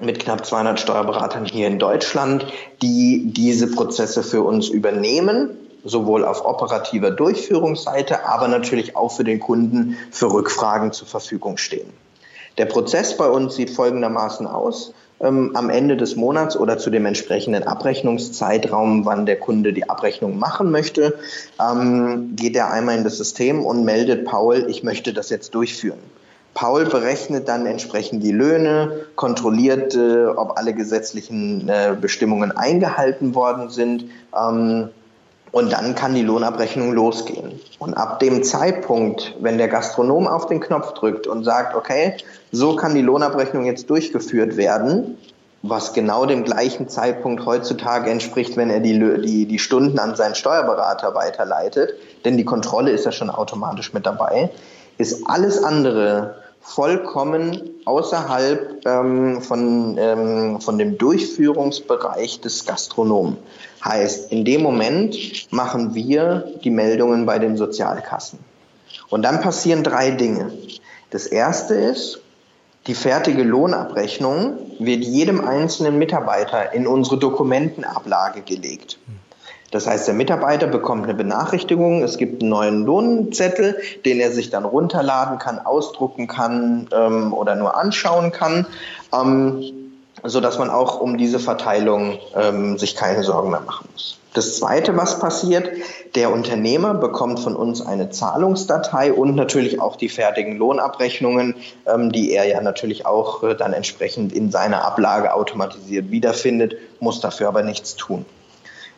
[0.00, 2.46] mit knapp 200 Steuerberatern hier in Deutschland,
[2.80, 5.50] die diese Prozesse für uns übernehmen,
[5.84, 11.90] sowohl auf operativer Durchführungsseite, aber natürlich auch für den Kunden für Rückfragen zur Verfügung stehen.
[12.58, 14.92] Der Prozess bei uns sieht folgendermaßen aus.
[15.20, 20.38] Ähm, am Ende des Monats oder zu dem entsprechenden Abrechnungszeitraum, wann der Kunde die Abrechnung
[20.38, 21.18] machen möchte,
[21.60, 25.98] ähm, geht er einmal in das System und meldet Paul, ich möchte das jetzt durchführen.
[26.54, 33.70] Paul berechnet dann entsprechend die Löhne, kontrolliert, äh, ob alle gesetzlichen äh, Bestimmungen eingehalten worden
[33.70, 34.06] sind.
[34.36, 34.88] Ähm,
[35.52, 37.60] und dann kann die Lohnabrechnung losgehen.
[37.78, 42.16] Und ab dem Zeitpunkt, wenn der Gastronom auf den Knopf drückt und sagt, okay,
[42.52, 45.18] so kann die Lohnabrechnung jetzt durchgeführt werden,
[45.62, 50.34] was genau dem gleichen Zeitpunkt heutzutage entspricht, wenn er die, die, die Stunden an seinen
[50.34, 54.50] Steuerberater weiterleitet, denn die Kontrolle ist ja schon automatisch mit dabei,
[54.98, 63.38] ist alles andere vollkommen außerhalb ähm, von, ähm, von dem Durchführungsbereich des Gastronomen.
[63.84, 65.16] Heißt, in dem Moment
[65.52, 68.38] machen wir die Meldungen bei den Sozialkassen.
[69.08, 70.52] Und dann passieren drei Dinge.
[71.10, 72.20] Das erste ist,
[72.86, 78.98] die fertige Lohnabrechnung wird jedem einzelnen Mitarbeiter in unsere Dokumentenablage gelegt.
[79.70, 84.50] Das heißt, der Mitarbeiter bekommt eine Benachrichtigung, es gibt einen neuen Lohnzettel, den er sich
[84.50, 88.66] dann runterladen kann, ausdrucken kann ähm, oder nur anschauen kann,
[89.12, 89.62] ähm,
[90.24, 94.18] so dass man auch um diese Verteilung ähm, sich keine Sorgen mehr machen muss.
[94.34, 95.70] Das Zweite, was passiert,
[96.14, 101.56] der Unternehmer bekommt von uns eine Zahlungsdatei und natürlich auch die fertigen Lohnabrechnungen,
[101.86, 107.20] ähm, die er ja natürlich auch äh, dann entsprechend in seiner Ablage automatisiert wiederfindet, muss
[107.20, 108.24] dafür aber nichts tun.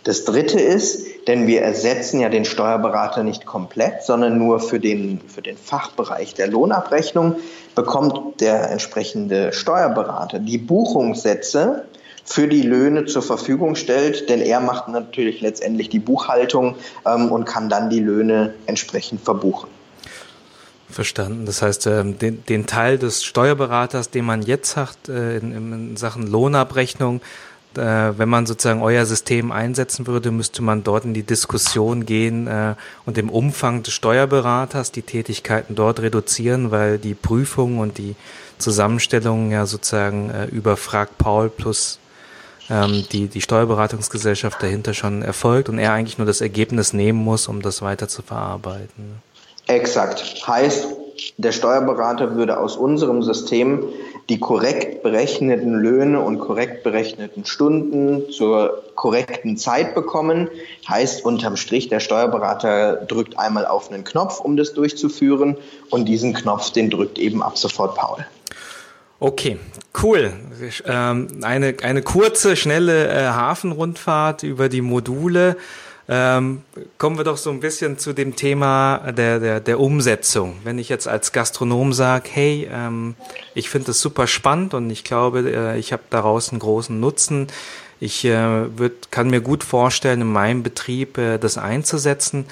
[0.04, 5.20] Das Dritte ist, denn wir ersetzen ja den Steuerberater nicht komplett, sondern nur für den,
[5.28, 7.36] für den Fachbereich der Lohnabrechnung
[7.74, 11.84] bekommt der entsprechende Steuerberater die Buchungssätze
[12.24, 17.44] für die Löhne zur Verfügung stellt, denn er macht natürlich letztendlich die Buchhaltung ähm, und
[17.44, 19.68] kann dann die Löhne entsprechend verbuchen.
[20.88, 21.46] Verstanden.
[21.46, 25.96] Das heißt, ähm, den, den Teil des Steuerberaters, den man jetzt hat äh, in, in
[25.96, 27.22] Sachen Lohnabrechnung,
[27.78, 32.74] wenn man sozusagen euer System einsetzen würde, müsste man dort in die Diskussion gehen äh,
[33.06, 38.14] und im Umfang des Steuerberaters die Tätigkeiten dort reduzieren, weil die Prüfung und die
[38.58, 41.98] Zusammenstellung ja sozusagen äh, über Frag Paul plus
[42.70, 47.49] ähm, die, die Steuerberatungsgesellschaft dahinter schon erfolgt und er eigentlich nur das Ergebnis nehmen muss,
[47.49, 49.20] um das weiter zu verarbeiten.
[49.66, 50.44] Exakt.
[50.47, 50.86] Heißt,
[51.38, 53.84] der Steuerberater würde aus unserem System
[54.29, 60.49] die korrekt berechneten Löhne und korrekt berechneten Stunden zur korrekten Zeit bekommen.
[60.89, 65.57] Heißt unterm Strich, der Steuerberater drückt einmal auf einen Knopf, um das durchzuführen
[65.91, 68.25] und diesen Knopf, den drückt eben ab sofort Paul.
[69.18, 69.57] Okay,
[70.03, 70.33] cool.
[70.85, 75.57] Ähm, eine, eine kurze, schnelle äh, Hafenrundfahrt über die Module.
[76.09, 76.62] Ähm,
[76.98, 80.59] kommen wir doch so ein bisschen zu dem Thema der, der, der Umsetzung.
[80.64, 83.14] Wenn ich jetzt als Gastronom sage, hey, ähm,
[83.55, 87.46] ich finde das super spannend und ich glaube, äh, ich habe daraus einen großen Nutzen.
[88.00, 92.46] Ich äh, würd, kann mir gut vorstellen, in meinem Betrieb äh, das einzusetzen.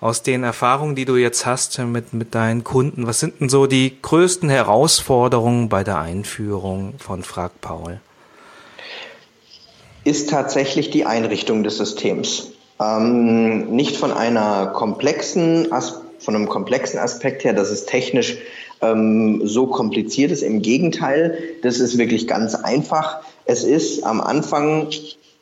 [0.00, 3.66] Aus den Erfahrungen, die du jetzt hast mit, mit deinen Kunden, was sind denn so
[3.66, 8.00] die größten Herausforderungen bei der Einführung von Frag Paul?
[10.04, 12.53] Ist tatsächlich die Einrichtung des Systems.
[12.80, 15.68] Ähm, nicht von einer komplexen,
[16.18, 18.38] von einem komplexen Aspekt her, dass es technisch
[18.80, 20.42] ähm, so kompliziert ist.
[20.42, 23.20] Im Gegenteil, das ist wirklich ganz einfach.
[23.44, 24.88] Es ist am Anfang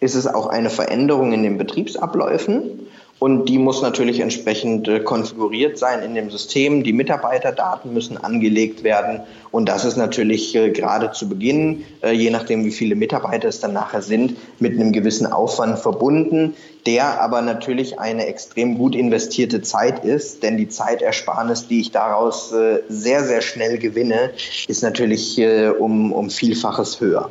[0.00, 2.86] ist es auch eine Veränderung in den Betriebsabläufen.
[3.22, 6.82] Und die muss natürlich entsprechend äh, konfiguriert sein in dem System.
[6.82, 9.20] Die Mitarbeiterdaten müssen angelegt werden.
[9.52, 13.60] Und das ist natürlich äh, gerade zu Beginn, äh, je nachdem wie viele Mitarbeiter es
[13.60, 19.62] dann nachher sind, mit einem gewissen Aufwand verbunden, der aber natürlich eine extrem gut investierte
[19.62, 20.42] Zeit ist.
[20.42, 22.52] Denn die Zeitersparnis, die ich daraus
[22.88, 24.32] sehr, sehr schnell gewinne,
[24.66, 25.40] ist natürlich
[25.78, 27.30] um, um Vielfaches höher.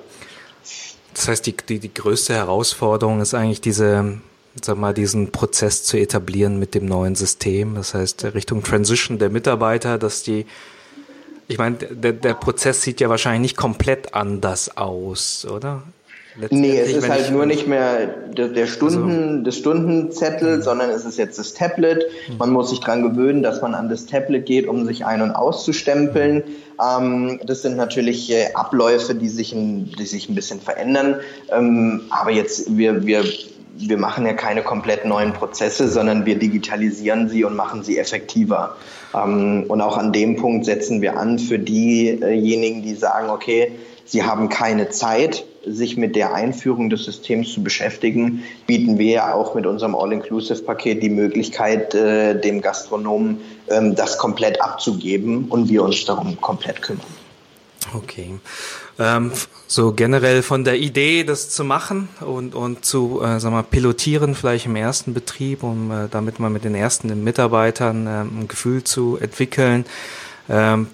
[1.13, 4.21] Das heißt, die, die, die größte Herausforderung ist eigentlich diese
[4.62, 7.76] sag mal, diesen Prozess zu etablieren mit dem neuen System.
[7.76, 10.45] Das heißt, Richtung Transition der Mitarbeiter, dass die,
[11.47, 15.84] ich meine, der, der Prozess sieht ja wahrscheinlich nicht komplett anders aus, oder?
[16.49, 20.62] Nee, es ist halt nur nicht mehr der, der Stunden, also, des Stundenzettel, mhm.
[20.62, 22.06] sondern es ist jetzt das Tablet.
[22.30, 22.38] Mhm.
[22.38, 25.32] Man muss sich dran gewöhnen, dass man an das Tablet geht, um sich ein- und
[25.32, 26.43] auszustempeln.
[26.82, 31.18] Ähm, das sind natürlich äh, Abläufe, die sich, ein, die sich ein bisschen verändern.
[31.52, 33.26] Ähm, aber jetzt, wir, wir
[33.89, 38.75] wir machen ja keine komplett neuen Prozesse, sondern wir digitalisieren sie und machen sie effektiver.
[39.13, 43.71] Ähm, und auch an dem Punkt setzen wir an für diejenigen, die sagen, okay,
[44.05, 49.34] sie haben keine Zeit, sich mit der Einführung des Systems zu beschäftigen, bieten wir ja
[49.34, 55.84] auch mit unserem All-Inclusive-Paket die Möglichkeit, äh, dem Gastronomen ähm, das komplett abzugeben und wir
[55.84, 57.05] uns darum komplett kümmern.
[57.95, 58.39] Okay.
[58.99, 59.31] Ähm,
[59.67, 64.35] so generell von der Idee, das zu machen und, und zu, äh, sag mal, pilotieren,
[64.35, 68.83] vielleicht im ersten Betrieb, um äh, damit mal mit den ersten Mitarbeitern äh, ein Gefühl
[68.83, 69.85] zu entwickeln.
[70.49, 70.87] Ähm,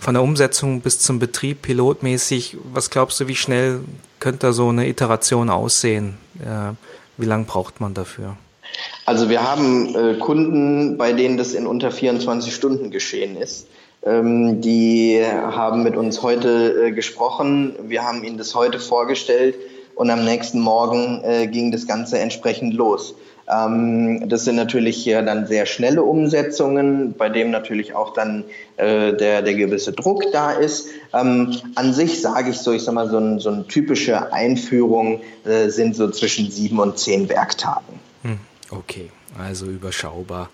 [0.00, 3.80] von der Umsetzung bis zum Betrieb pilotmäßig, was glaubst du, wie schnell
[4.18, 6.14] könnte da so eine Iteration aussehen?
[6.40, 6.72] Äh,
[7.18, 8.36] wie lange braucht man dafür?
[9.04, 13.68] Also wir haben äh, Kunden, bei denen das in unter 24 Stunden geschehen ist.
[14.04, 17.76] Ähm, die haben mit uns heute äh, gesprochen.
[17.82, 19.54] Wir haben ihnen das heute vorgestellt
[19.94, 23.14] und am nächsten Morgen äh, ging das Ganze entsprechend los.
[23.48, 28.44] Ähm, das sind natürlich ja dann sehr schnelle Umsetzungen, bei dem natürlich auch dann
[28.76, 30.88] äh, der, der gewisse Druck da ist.
[31.12, 35.20] Ähm, an sich sage ich so, ich sag mal, so, ein, so eine typische Einführung
[35.44, 38.00] äh, sind so zwischen sieben und zehn Werktagen.
[38.22, 38.38] Hm,
[38.70, 40.48] okay, also überschaubar.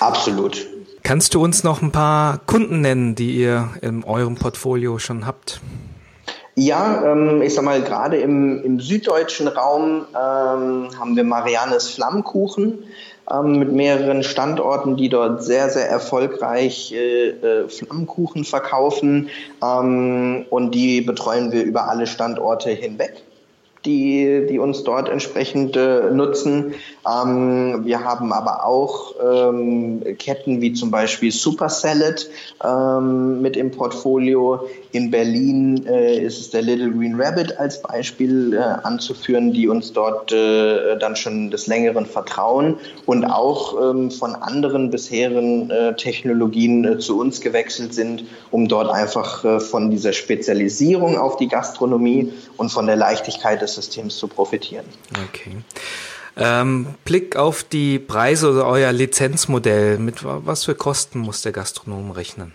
[0.00, 0.66] Absolut.
[1.06, 5.60] Kannst du uns noch ein paar Kunden nennen, die ihr in eurem Portfolio schon habt?
[6.54, 12.84] Ja, ähm, ich sag mal, gerade im, im süddeutschen Raum ähm, haben wir Mariannes Flammkuchen
[13.30, 19.28] ähm, mit mehreren Standorten, die dort sehr, sehr erfolgreich äh, äh, Flammkuchen verkaufen.
[19.62, 23.23] Ähm, und die betreuen wir über alle Standorte hinweg
[23.84, 26.74] die, die uns dort entsprechend äh, nutzen.
[27.06, 32.26] Ähm, wir haben aber auch ähm, Ketten wie zum Beispiel Super Salad
[32.64, 34.68] ähm, mit im Portfolio.
[34.92, 39.92] In Berlin äh, ist es der Little Green Rabbit als Beispiel äh, anzuführen, die uns
[39.92, 46.84] dort äh, dann schon des Längeren vertrauen und auch ähm, von anderen bisherigen äh, Technologien
[46.84, 52.70] äh, zu uns gewechselt sind, um dort einfach von dieser Spezialisierung auf die Gastronomie und
[52.70, 54.86] von der Leichtigkeit des Systems zu profitieren.
[55.28, 55.56] Okay.
[56.36, 59.98] Ähm, Blick auf die Preise oder euer Lizenzmodell.
[59.98, 62.52] Mit was für Kosten muss der Gastronom rechnen?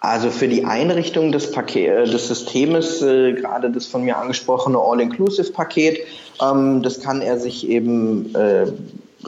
[0.00, 4.78] Also für die Einrichtung des, Paket, äh, des Systems, äh, gerade das von mir angesprochene
[4.78, 6.00] All-Inclusive-Paket,
[6.40, 8.72] ähm, das kann er sich eben äh,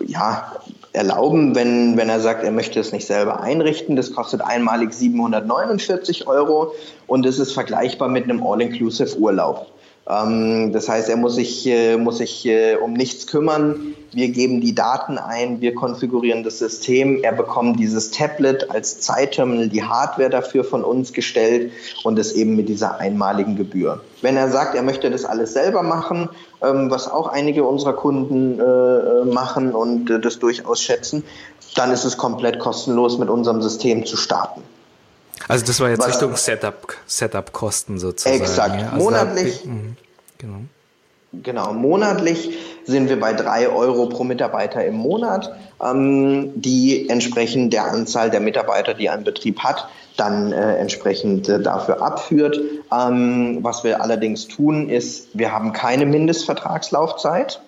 [0.07, 0.53] ja,
[0.95, 3.97] erlauben, wenn, wenn er sagt, er möchte es nicht selber einrichten.
[3.97, 6.75] Das kostet einmalig 749 Euro
[7.07, 9.67] und es ist vergleichbar mit einem All-Inclusive-Urlaub.
[10.09, 13.94] Ähm, das heißt, er muss sich, äh, muss sich äh, um nichts kümmern.
[14.12, 17.22] Wir geben die Daten ein, wir konfigurieren das System.
[17.22, 21.72] Er bekommt dieses Tablet als Zeitterminal, die Hardware dafür von uns gestellt
[22.03, 24.00] und das eben mit dieser einmaligen Gebühr.
[24.20, 26.28] Wenn er sagt, er möchte das alles selber machen,
[26.62, 31.24] ähm, was auch einige unserer Kunden äh, machen und das durchaus schätzen,
[31.74, 34.62] dann ist es komplett kostenlos mit unserem System zu starten.
[35.49, 38.40] Also das war jetzt Richtung Setup, Setup-Kosten sozusagen.
[38.40, 38.80] Exakt.
[38.80, 38.90] Ja?
[38.90, 39.62] Also monatlich.
[39.62, 39.97] Da, mhm.
[40.38, 40.61] genau.
[41.34, 45.51] Genau, monatlich sind wir bei drei Euro pro Mitarbeiter im Monat,
[45.82, 49.88] ähm, die entsprechend der Anzahl der Mitarbeiter, die ein Betrieb hat,
[50.18, 52.61] dann äh, entsprechend äh, dafür abführt.
[52.93, 57.62] Ähm, was wir allerdings tun, ist, wir haben keine Mindestvertragslaufzeit.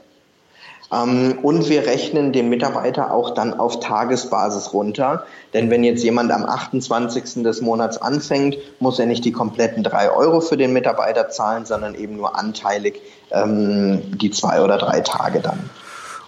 [0.94, 5.24] Ähm, und wir rechnen den Mitarbeiter auch dann auf Tagesbasis runter.
[5.52, 7.42] Denn wenn jetzt jemand am 28.
[7.42, 11.94] des Monats anfängt, muss er nicht die kompletten drei Euro für den Mitarbeiter zahlen, sondern
[11.94, 15.70] eben nur anteilig ähm, die zwei oder drei Tage dann.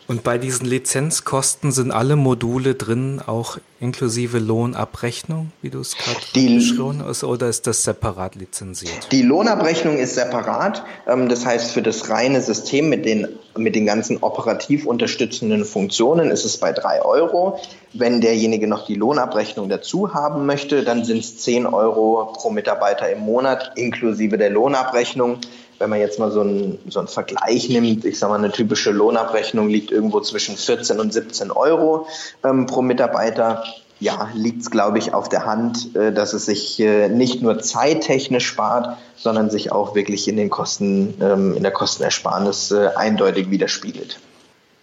[0.08, 6.20] Und bei diesen Lizenzkosten sind alle Module drin, auch inklusive Lohnabrechnung, wie du es gerade
[6.32, 9.08] beschrieben hast, oder ist das separat lizenziert?
[9.10, 10.84] Die Lohnabrechnung ist separat.
[11.08, 13.26] Ähm, das heißt, für das reine System mit den,
[13.56, 17.58] mit den ganzen operativ unterstützenden Funktionen ist es bei drei Euro.
[17.92, 23.10] Wenn derjenige noch die Lohnabrechnung dazu haben möchte, dann sind es zehn Euro pro Mitarbeiter
[23.10, 25.38] im Monat inklusive der Lohnabrechnung
[25.78, 28.90] wenn man jetzt mal so einen, so einen Vergleich nimmt, ich sage mal, eine typische
[28.90, 32.06] Lohnabrechnung liegt irgendwo zwischen 14 und 17 Euro
[32.44, 33.64] ähm, pro Mitarbeiter.
[33.98, 37.58] Ja, liegt es, glaube ich, auf der Hand, äh, dass es sich äh, nicht nur
[37.58, 43.50] zeittechnisch spart, sondern sich auch wirklich in den Kosten, ähm, in der Kostenersparnis äh, eindeutig
[43.50, 44.18] widerspiegelt.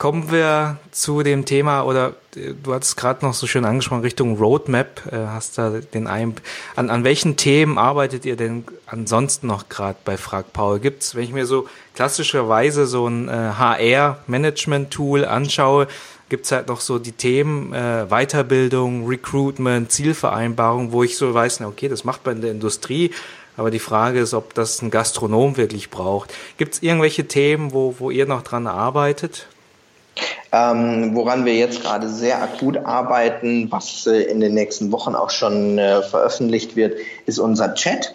[0.04, 4.38] Kommen wir zu dem Thema, oder äh, du hattest gerade noch so schön angesprochen, Richtung
[4.38, 6.36] Roadmap, äh, hast da den ein,
[6.76, 10.82] an, an welchen Themen arbeitet ihr denn ansonsten noch gerade bei Frag Paul?
[10.82, 15.88] Gibt's, wenn ich mir so klassischerweise so ein äh, HR-Management-Tool anschaue,
[16.28, 21.68] gibt's halt noch so die Themen äh, Weiterbildung, Recruitment, Zielvereinbarung, wo ich so weiß, na
[21.68, 23.12] okay, das macht man in der Industrie,
[23.56, 26.34] aber die Frage ist, ob das ein Gastronom wirklich braucht.
[26.58, 29.47] Gibt's irgendwelche Themen, wo, wo ihr noch dran arbeitet?
[30.51, 35.32] Ähm, woran wir jetzt gerade sehr akut arbeiten, was äh, in den nächsten Wochen auch
[35.32, 38.14] schon äh, veröffentlicht wird, ist unser Chat.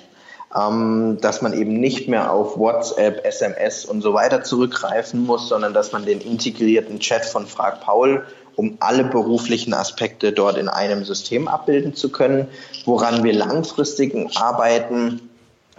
[0.57, 5.75] Ähm, dass man eben nicht mehr auf WhatsApp, SMS und so weiter zurückgreifen muss, sondern
[5.75, 8.25] dass man den integrierten Chat von Frag Paul
[8.59, 12.49] um alle beruflichen Aspekte dort in einem System abbilden zu können.
[12.85, 15.28] Woran wir langfristig arbeiten,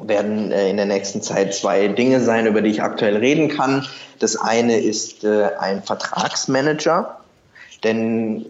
[0.01, 3.85] werden äh, in der nächsten Zeit zwei Dinge sein, über die ich aktuell reden kann.
[4.19, 7.19] Das eine ist äh, ein Vertragsmanager,
[7.83, 8.45] denn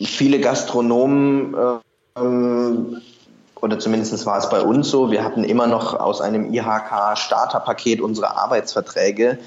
[0.00, 1.56] viele Gastronomen
[2.16, 3.00] ähm,
[3.60, 8.36] oder zumindest war es bei uns so, wir hatten immer noch aus einem IHK-Starterpaket unsere
[8.36, 9.38] Arbeitsverträge,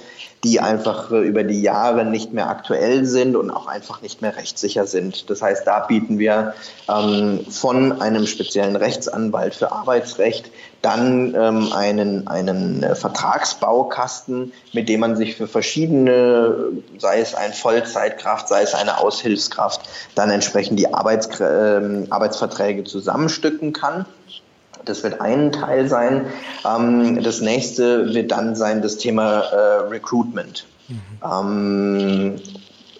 [0.47, 4.37] die einfach äh, über die Jahre nicht mehr aktuell sind und auch einfach nicht mehr
[4.37, 5.29] rechtssicher sind.
[5.29, 6.53] Das heißt, da bieten wir
[6.89, 10.49] ähm, von einem speziellen Rechtsanwalt für Arbeitsrecht
[10.81, 17.51] dann ähm, einen, einen äh, Vertragsbaukasten, mit dem man sich für verschiedene, sei es ein
[17.51, 19.81] Vollzeitkraft, sei es eine Aushilfskraft,
[20.15, 24.05] dann entsprechend die Arbeits, äh, Arbeitsverträge zusammenstücken kann.
[24.87, 26.25] Das wird ein Teil sein.
[26.65, 30.65] Ähm, das nächste wird dann sein das Thema äh, Recruitment.
[30.87, 30.95] Mhm.
[31.23, 32.35] Ähm,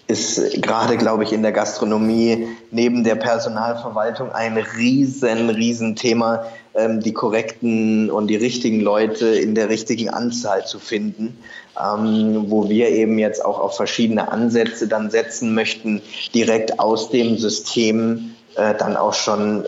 [0.08, 7.00] ist gerade, glaube ich, in der Gastronomie neben der Personalverwaltung ein riesen, riesen Thema, ähm,
[7.00, 11.36] die korrekten und die richtigen Leute in der richtigen Anzahl zu finden,
[11.78, 16.00] ähm, wo wir eben jetzt auch auf verschiedene Ansätze dann setzen möchten,
[16.34, 19.66] direkt aus dem System äh, dann auch schon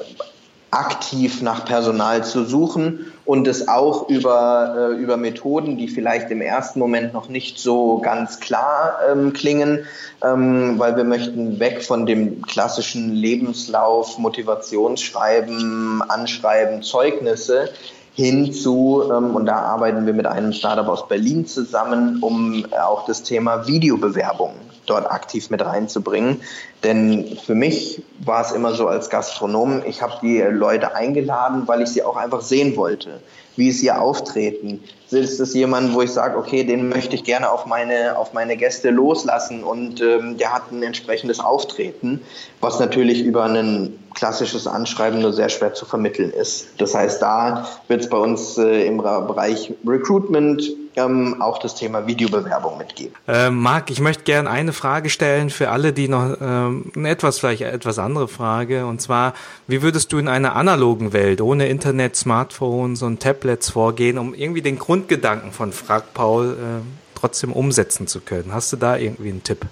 [0.71, 6.41] aktiv nach Personal zu suchen und es auch über, äh, über Methoden, die vielleicht im
[6.41, 9.85] ersten Moment noch nicht so ganz klar ähm, klingen,
[10.23, 17.71] ähm, weil wir möchten weg von dem klassischen Lebenslauf, Motivationsschreiben, Anschreiben, Zeugnisse
[18.15, 22.79] hin zu, ähm, und da arbeiten wir mit einem Startup aus Berlin zusammen, um äh,
[22.79, 24.53] auch das Thema Videobewerbung
[24.91, 26.43] dort aktiv mit reinzubringen.
[26.83, 31.83] Denn für mich war es immer so als Gastronom, ich habe die Leute eingeladen, weil
[31.83, 33.21] ich sie auch einfach sehen wollte.
[33.57, 34.83] Wie ist ihr Auftreten?
[35.13, 38.57] Ist es jemand, wo ich sage, okay, den möchte ich gerne auf meine, auf meine
[38.57, 42.23] Gäste loslassen und ähm, der hat ein entsprechendes Auftreten,
[42.61, 46.69] was natürlich über einen klassisches Anschreiben nur sehr schwer zu vermitteln ist.
[46.79, 50.63] Das heißt, da wird es bei uns äh, im Bereich Recruitment
[50.97, 53.15] ähm, auch das Thema Videobewerbung mitgeben.
[53.29, 57.39] Äh, Marc, ich möchte gerne eine Frage stellen für alle, die noch ähm, eine etwas
[57.39, 59.35] vielleicht etwas andere Frage und zwar,
[59.67, 64.63] wie würdest du in einer analogen Welt ohne Internet, Smartphones und Tablets vorgehen, um irgendwie
[64.63, 68.53] den Grundgedanken von Frag Paul äh, trotzdem umsetzen zu können?
[68.53, 69.67] Hast du da irgendwie einen Tipp?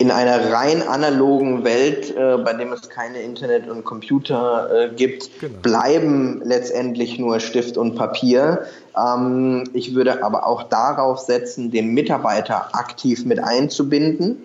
[0.00, 5.40] in einer rein analogen Welt, äh, bei dem es keine Internet und Computer äh, gibt,
[5.40, 5.58] genau.
[5.60, 8.62] bleiben letztendlich nur Stift und Papier.
[8.96, 14.36] Ähm, ich würde aber auch darauf setzen, den Mitarbeiter aktiv mit einzubinden,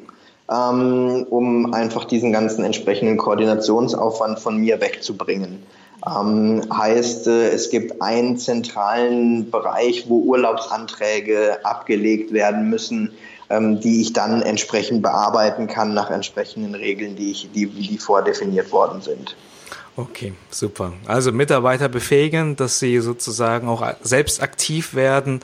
[0.51, 5.61] ähm, um einfach diesen ganzen entsprechenden Koordinationsaufwand von mir wegzubringen.
[6.05, 13.13] Ähm, heißt, äh, es gibt einen zentralen Bereich, wo Urlaubsanträge abgelegt werden müssen
[13.53, 18.71] ähm, die ich dann entsprechend bearbeiten kann nach entsprechenden Regeln, die, ich, die, die vordefiniert
[18.71, 19.35] worden sind.
[19.95, 20.93] Okay, super.
[21.05, 25.41] Also Mitarbeiter befähigen, dass sie sozusagen auch selbst aktiv werden.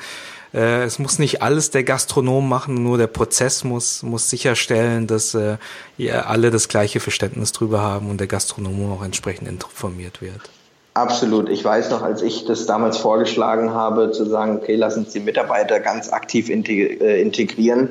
[0.53, 5.33] Äh, es muss nicht alles der Gastronom machen, nur der Prozess muss, muss sicherstellen, dass
[5.33, 5.57] äh,
[5.97, 10.49] ihr alle das gleiche Verständnis drüber haben und der Gastronom auch entsprechend informiert wird.
[10.95, 11.49] Absolut.
[11.49, 15.19] Ich weiß noch, als ich das damals vorgeschlagen habe, zu sagen, okay, lass uns die
[15.19, 17.89] Mitarbeiter ganz aktiv äh, integrieren,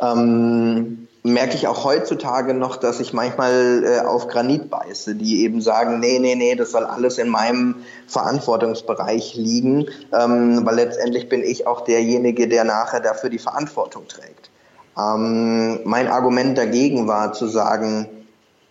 [0.00, 5.60] ähm, merke ich auch heutzutage noch, dass ich manchmal äh, auf Granit beiße, die eben
[5.60, 11.42] sagen, nee, nee, nee, das soll alles in meinem Verantwortungsbereich liegen, ähm, weil letztendlich bin
[11.42, 14.50] ich auch derjenige, der nachher dafür die Verantwortung trägt.
[14.98, 18.08] Ähm, mein Argument dagegen war zu sagen,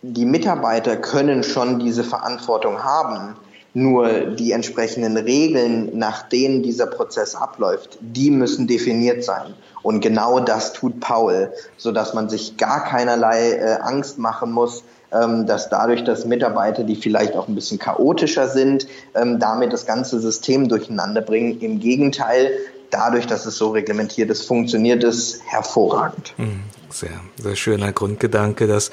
[0.01, 3.35] die Mitarbeiter können schon diese Verantwortung haben,
[3.73, 9.53] nur die entsprechenden Regeln, nach denen dieser Prozess abläuft, die müssen definiert sein.
[9.83, 14.83] Und genau das tut Paul, so dass man sich gar keinerlei äh, Angst machen muss,
[15.11, 19.85] ähm, dass dadurch, dass Mitarbeiter, die vielleicht auch ein bisschen chaotischer sind, ähm, damit das
[19.85, 21.59] ganze System durcheinander bringen.
[21.61, 22.51] Im Gegenteil,
[22.91, 26.33] dadurch, dass es so reglementiert ist, funktioniert es hervorragend.
[26.37, 28.91] Hm, sehr, sehr schöner Grundgedanke, dass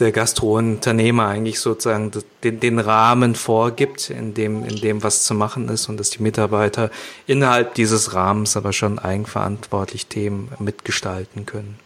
[0.00, 2.10] der Gastrounternehmer eigentlich sozusagen
[2.42, 6.22] den, den Rahmen vorgibt, in dem, in dem was zu machen ist und dass die
[6.22, 6.90] Mitarbeiter
[7.26, 11.78] innerhalb dieses Rahmens aber schon eigenverantwortlich Themen mitgestalten können.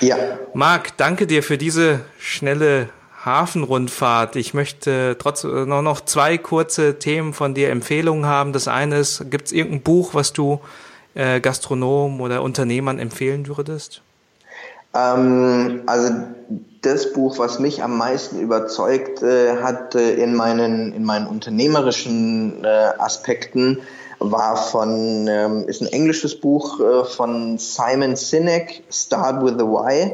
[0.00, 0.16] Ja.
[0.54, 2.90] Marc, danke dir für diese schnelle
[3.24, 4.36] Hafenrundfahrt.
[4.36, 8.52] Ich möchte trotzdem noch, noch zwei kurze Themen von dir Empfehlungen haben.
[8.52, 10.60] Das eine ist, gibt es irgendein Buch, was du
[11.14, 14.02] äh, Gastronomen oder Unternehmern empfehlen würdest?
[14.96, 16.12] Ähm, also
[16.82, 22.64] das Buch, was mich am meisten überzeugt äh, hat äh, in, meinen, in meinen unternehmerischen
[22.64, 22.68] äh,
[22.98, 23.80] Aspekten,
[24.18, 30.12] war von, ähm, ist ein englisches Buch äh, von Simon Sinek, Start with the Why,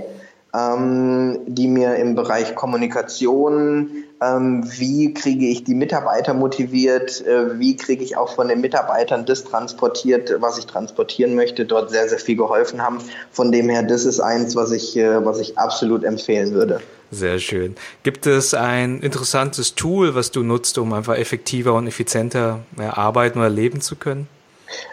[0.54, 7.76] ähm, die mir im Bereich Kommunikation, ähm, wie kriege ich die Mitarbeiter motiviert, äh, wie
[7.76, 12.18] kriege ich auch von den Mitarbeitern das transportiert, was ich transportieren möchte, dort sehr, sehr
[12.18, 12.98] viel geholfen haben.
[13.30, 16.80] Von dem her, das ist eins, was ich, äh, was ich absolut empfehlen würde.
[17.10, 17.76] Sehr schön.
[18.02, 23.50] Gibt es ein interessantes Tool, was du nutzt, um einfach effektiver und effizienter arbeiten oder
[23.50, 24.28] leben zu können?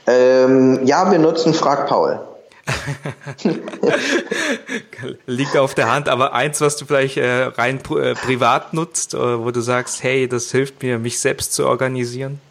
[0.06, 2.20] Ähm, ja, wir nutzen Frag Paul.
[5.26, 9.44] Liegt auf der Hand, aber eins, was du vielleicht äh, rein äh, privat nutzt, äh,
[9.44, 12.42] wo du sagst, hey, das hilft mir, mich selbst zu organisieren?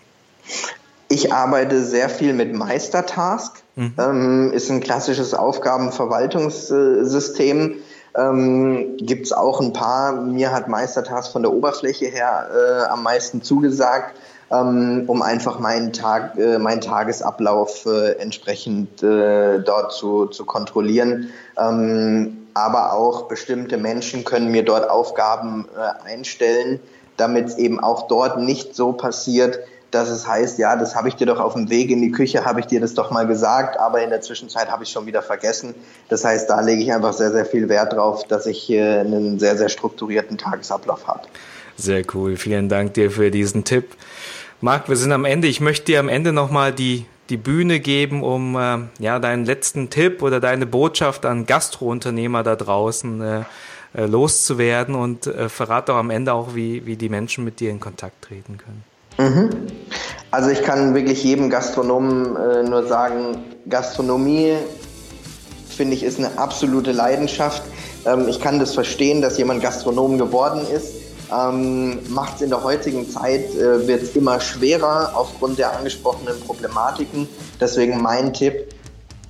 [1.09, 3.63] Ich arbeite sehr viel mit Meistertask.
[3.77, 3.93] Mhm.
[3.99, 7.75] Ähm, ist ein klassisches Aufgabenverwaltungssystem.
[8.17, 10.13] Ähm, Gibt es auch ein paar.
[10.13, 14.15] Mir hat Meistertask von der Oberfläche her äh, am meisten zugesagt
[14.51, 21.31] um einfach meinen Tag, äh, meinen Tagesablauf äh, entsprechend äh, dort zu, zu kontrollieren.
[21.59, 26.81] Ähm, aber auch bestimmte Menschen können mir dort Aufgaben äh, einstellen,
[27.17, 29.59] damit es eben auch dort nicht so passiert,
[29.91, 32.45] dass es heißt, ja, das habe ich dir doch auf dem Weg in die Küche,
[32.45, 35.23] habe ich dir das doch mal gesagt, aber in der Zwischenzeit habe ich schon wieder
[35.23, 35.75] vergessen.
[36.09, 39.57] Das heißt, da lege ich einfach sehr, sehr viel Wert drauf, dass ich einen sehr,
[39.57, 41.23] sehr strukturierten Tagesablauf habe.
[41.79, 42.37] Sehr cool.
[42.37, 43.95] Vielen Dank dir für diesen Tipp.
[44.61, 45.47] Marc, wir sind am Ende.
[45.47, 49.89] Ich möchte dir am Ende nochmal die, die Bühne geben, um äh, ja, deinen letzten
[49.89, 53.43] Tipp oder deine Botschaft an Gastrounternehmer da draußen äh,
[53.95, 57.71] äh, loszuwerden und äh, verrat doch am Ende auch, wie, wie die Menschen mit dir
[57.71, 58.85] in Kontakt treten können.
[59.19, 59.51] Mhm.
[60.33, 64.55] Also ich kann wirklich jedem Gastronomen äh, nur sagen, Gastronomie
[65.69, 67.63] finde ich ist eine absolute Leidenschaft.
[68.05, 72.63] Ähm, ich kann das verstehen, dass jemand Gastronom geworden ist ähm, macht es in der
[72.63, 77.29] heutigen Zeit, äh, wird es immer schwerer aufgrund der angesprochenen Problematiken.
[77.61, 78.73] Deswegen mein Tipp,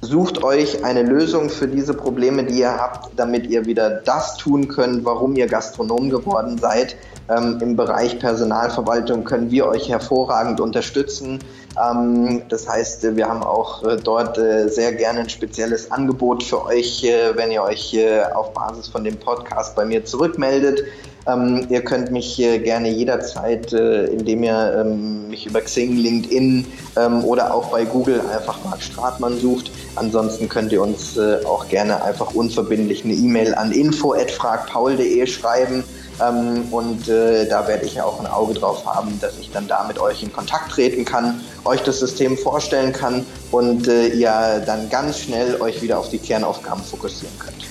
[0.01, 4.68] Sucht euch eine Lösung für diese Probleme, die ihr habt, damit ihr wieder das tun
[4.68, 6.94] könnt, warum ihr Gastronom geworden seid.
[7.31, 11.41] Ähm, Im Bereich Personalverwaltung können wir euch hervorragend unterstützen.
[11.79, 16.64] Ähm, das heißt, wir haben auch äh, dort äh, sehr gerne ein spezielles Angebot für
[16.64, 20.83] euch, äh, wenn ihr euch äh, auf Basis von dem Podcast bei mir zurückmeldet.
[21.26, 26.64] Ähm, ihr könnt mich äh, gerne jederzeit, äh, indem ihr ähm, mich über Xing, LinkedIn
[26.97, 29.70] ähm, oder auch bei Google einfach Marc Stratmann sucht.
[29.97, 35.85] Ansonsten könnt ihr uns auch gerne einfach unverbindlich eine E-Mail an info@fragpaul.de schreiben.
[36.21, 39.85] Ähm, und äh, da werde ich auch ein Auge drauf haben, dass ich dann da
[39.85, 44.89] mit euch in Kontakt treten kann, euch das System vorstellen kann und äh, ihr dann
[44.91, 47.66] ganz schnell euch wieder auf die Kernaufgaben fokussieren könnt.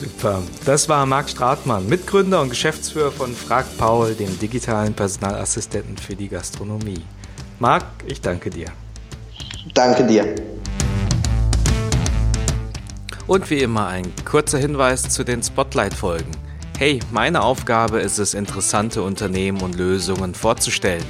[0.00, 0.42] Super.
[0.64, 6.28] Das war Marc Stratmann, Mitgründer und Geschäftsführer von Frag Paul, dem digitalen Personalassistenten für die
[6.28, 7.02] Gastronomie.
[7.58, 8.68] Marc, ich danke dir.
[9.74, 10.34] Danke dir.
[13.26, 16.49] Und wie immer ein kurzer Hinweis zu den Spotlight-Folgen.
[16.80, 21.04] Hey, meine Aufgabe ist es, interessante Unternehmen und Lösungen vorzustellen.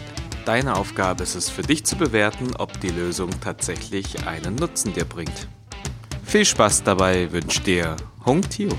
[0.45, 5.05] Deine Aufgabe ist es für dich zu bewerten, ob die Lösung tatsächlich einen Nutzen dir
[5.05, 5.47] bringt.
[6.25, 7.95] Viel Spaß dabei wünscht dir
[8.27, 8.73] Hong Tio.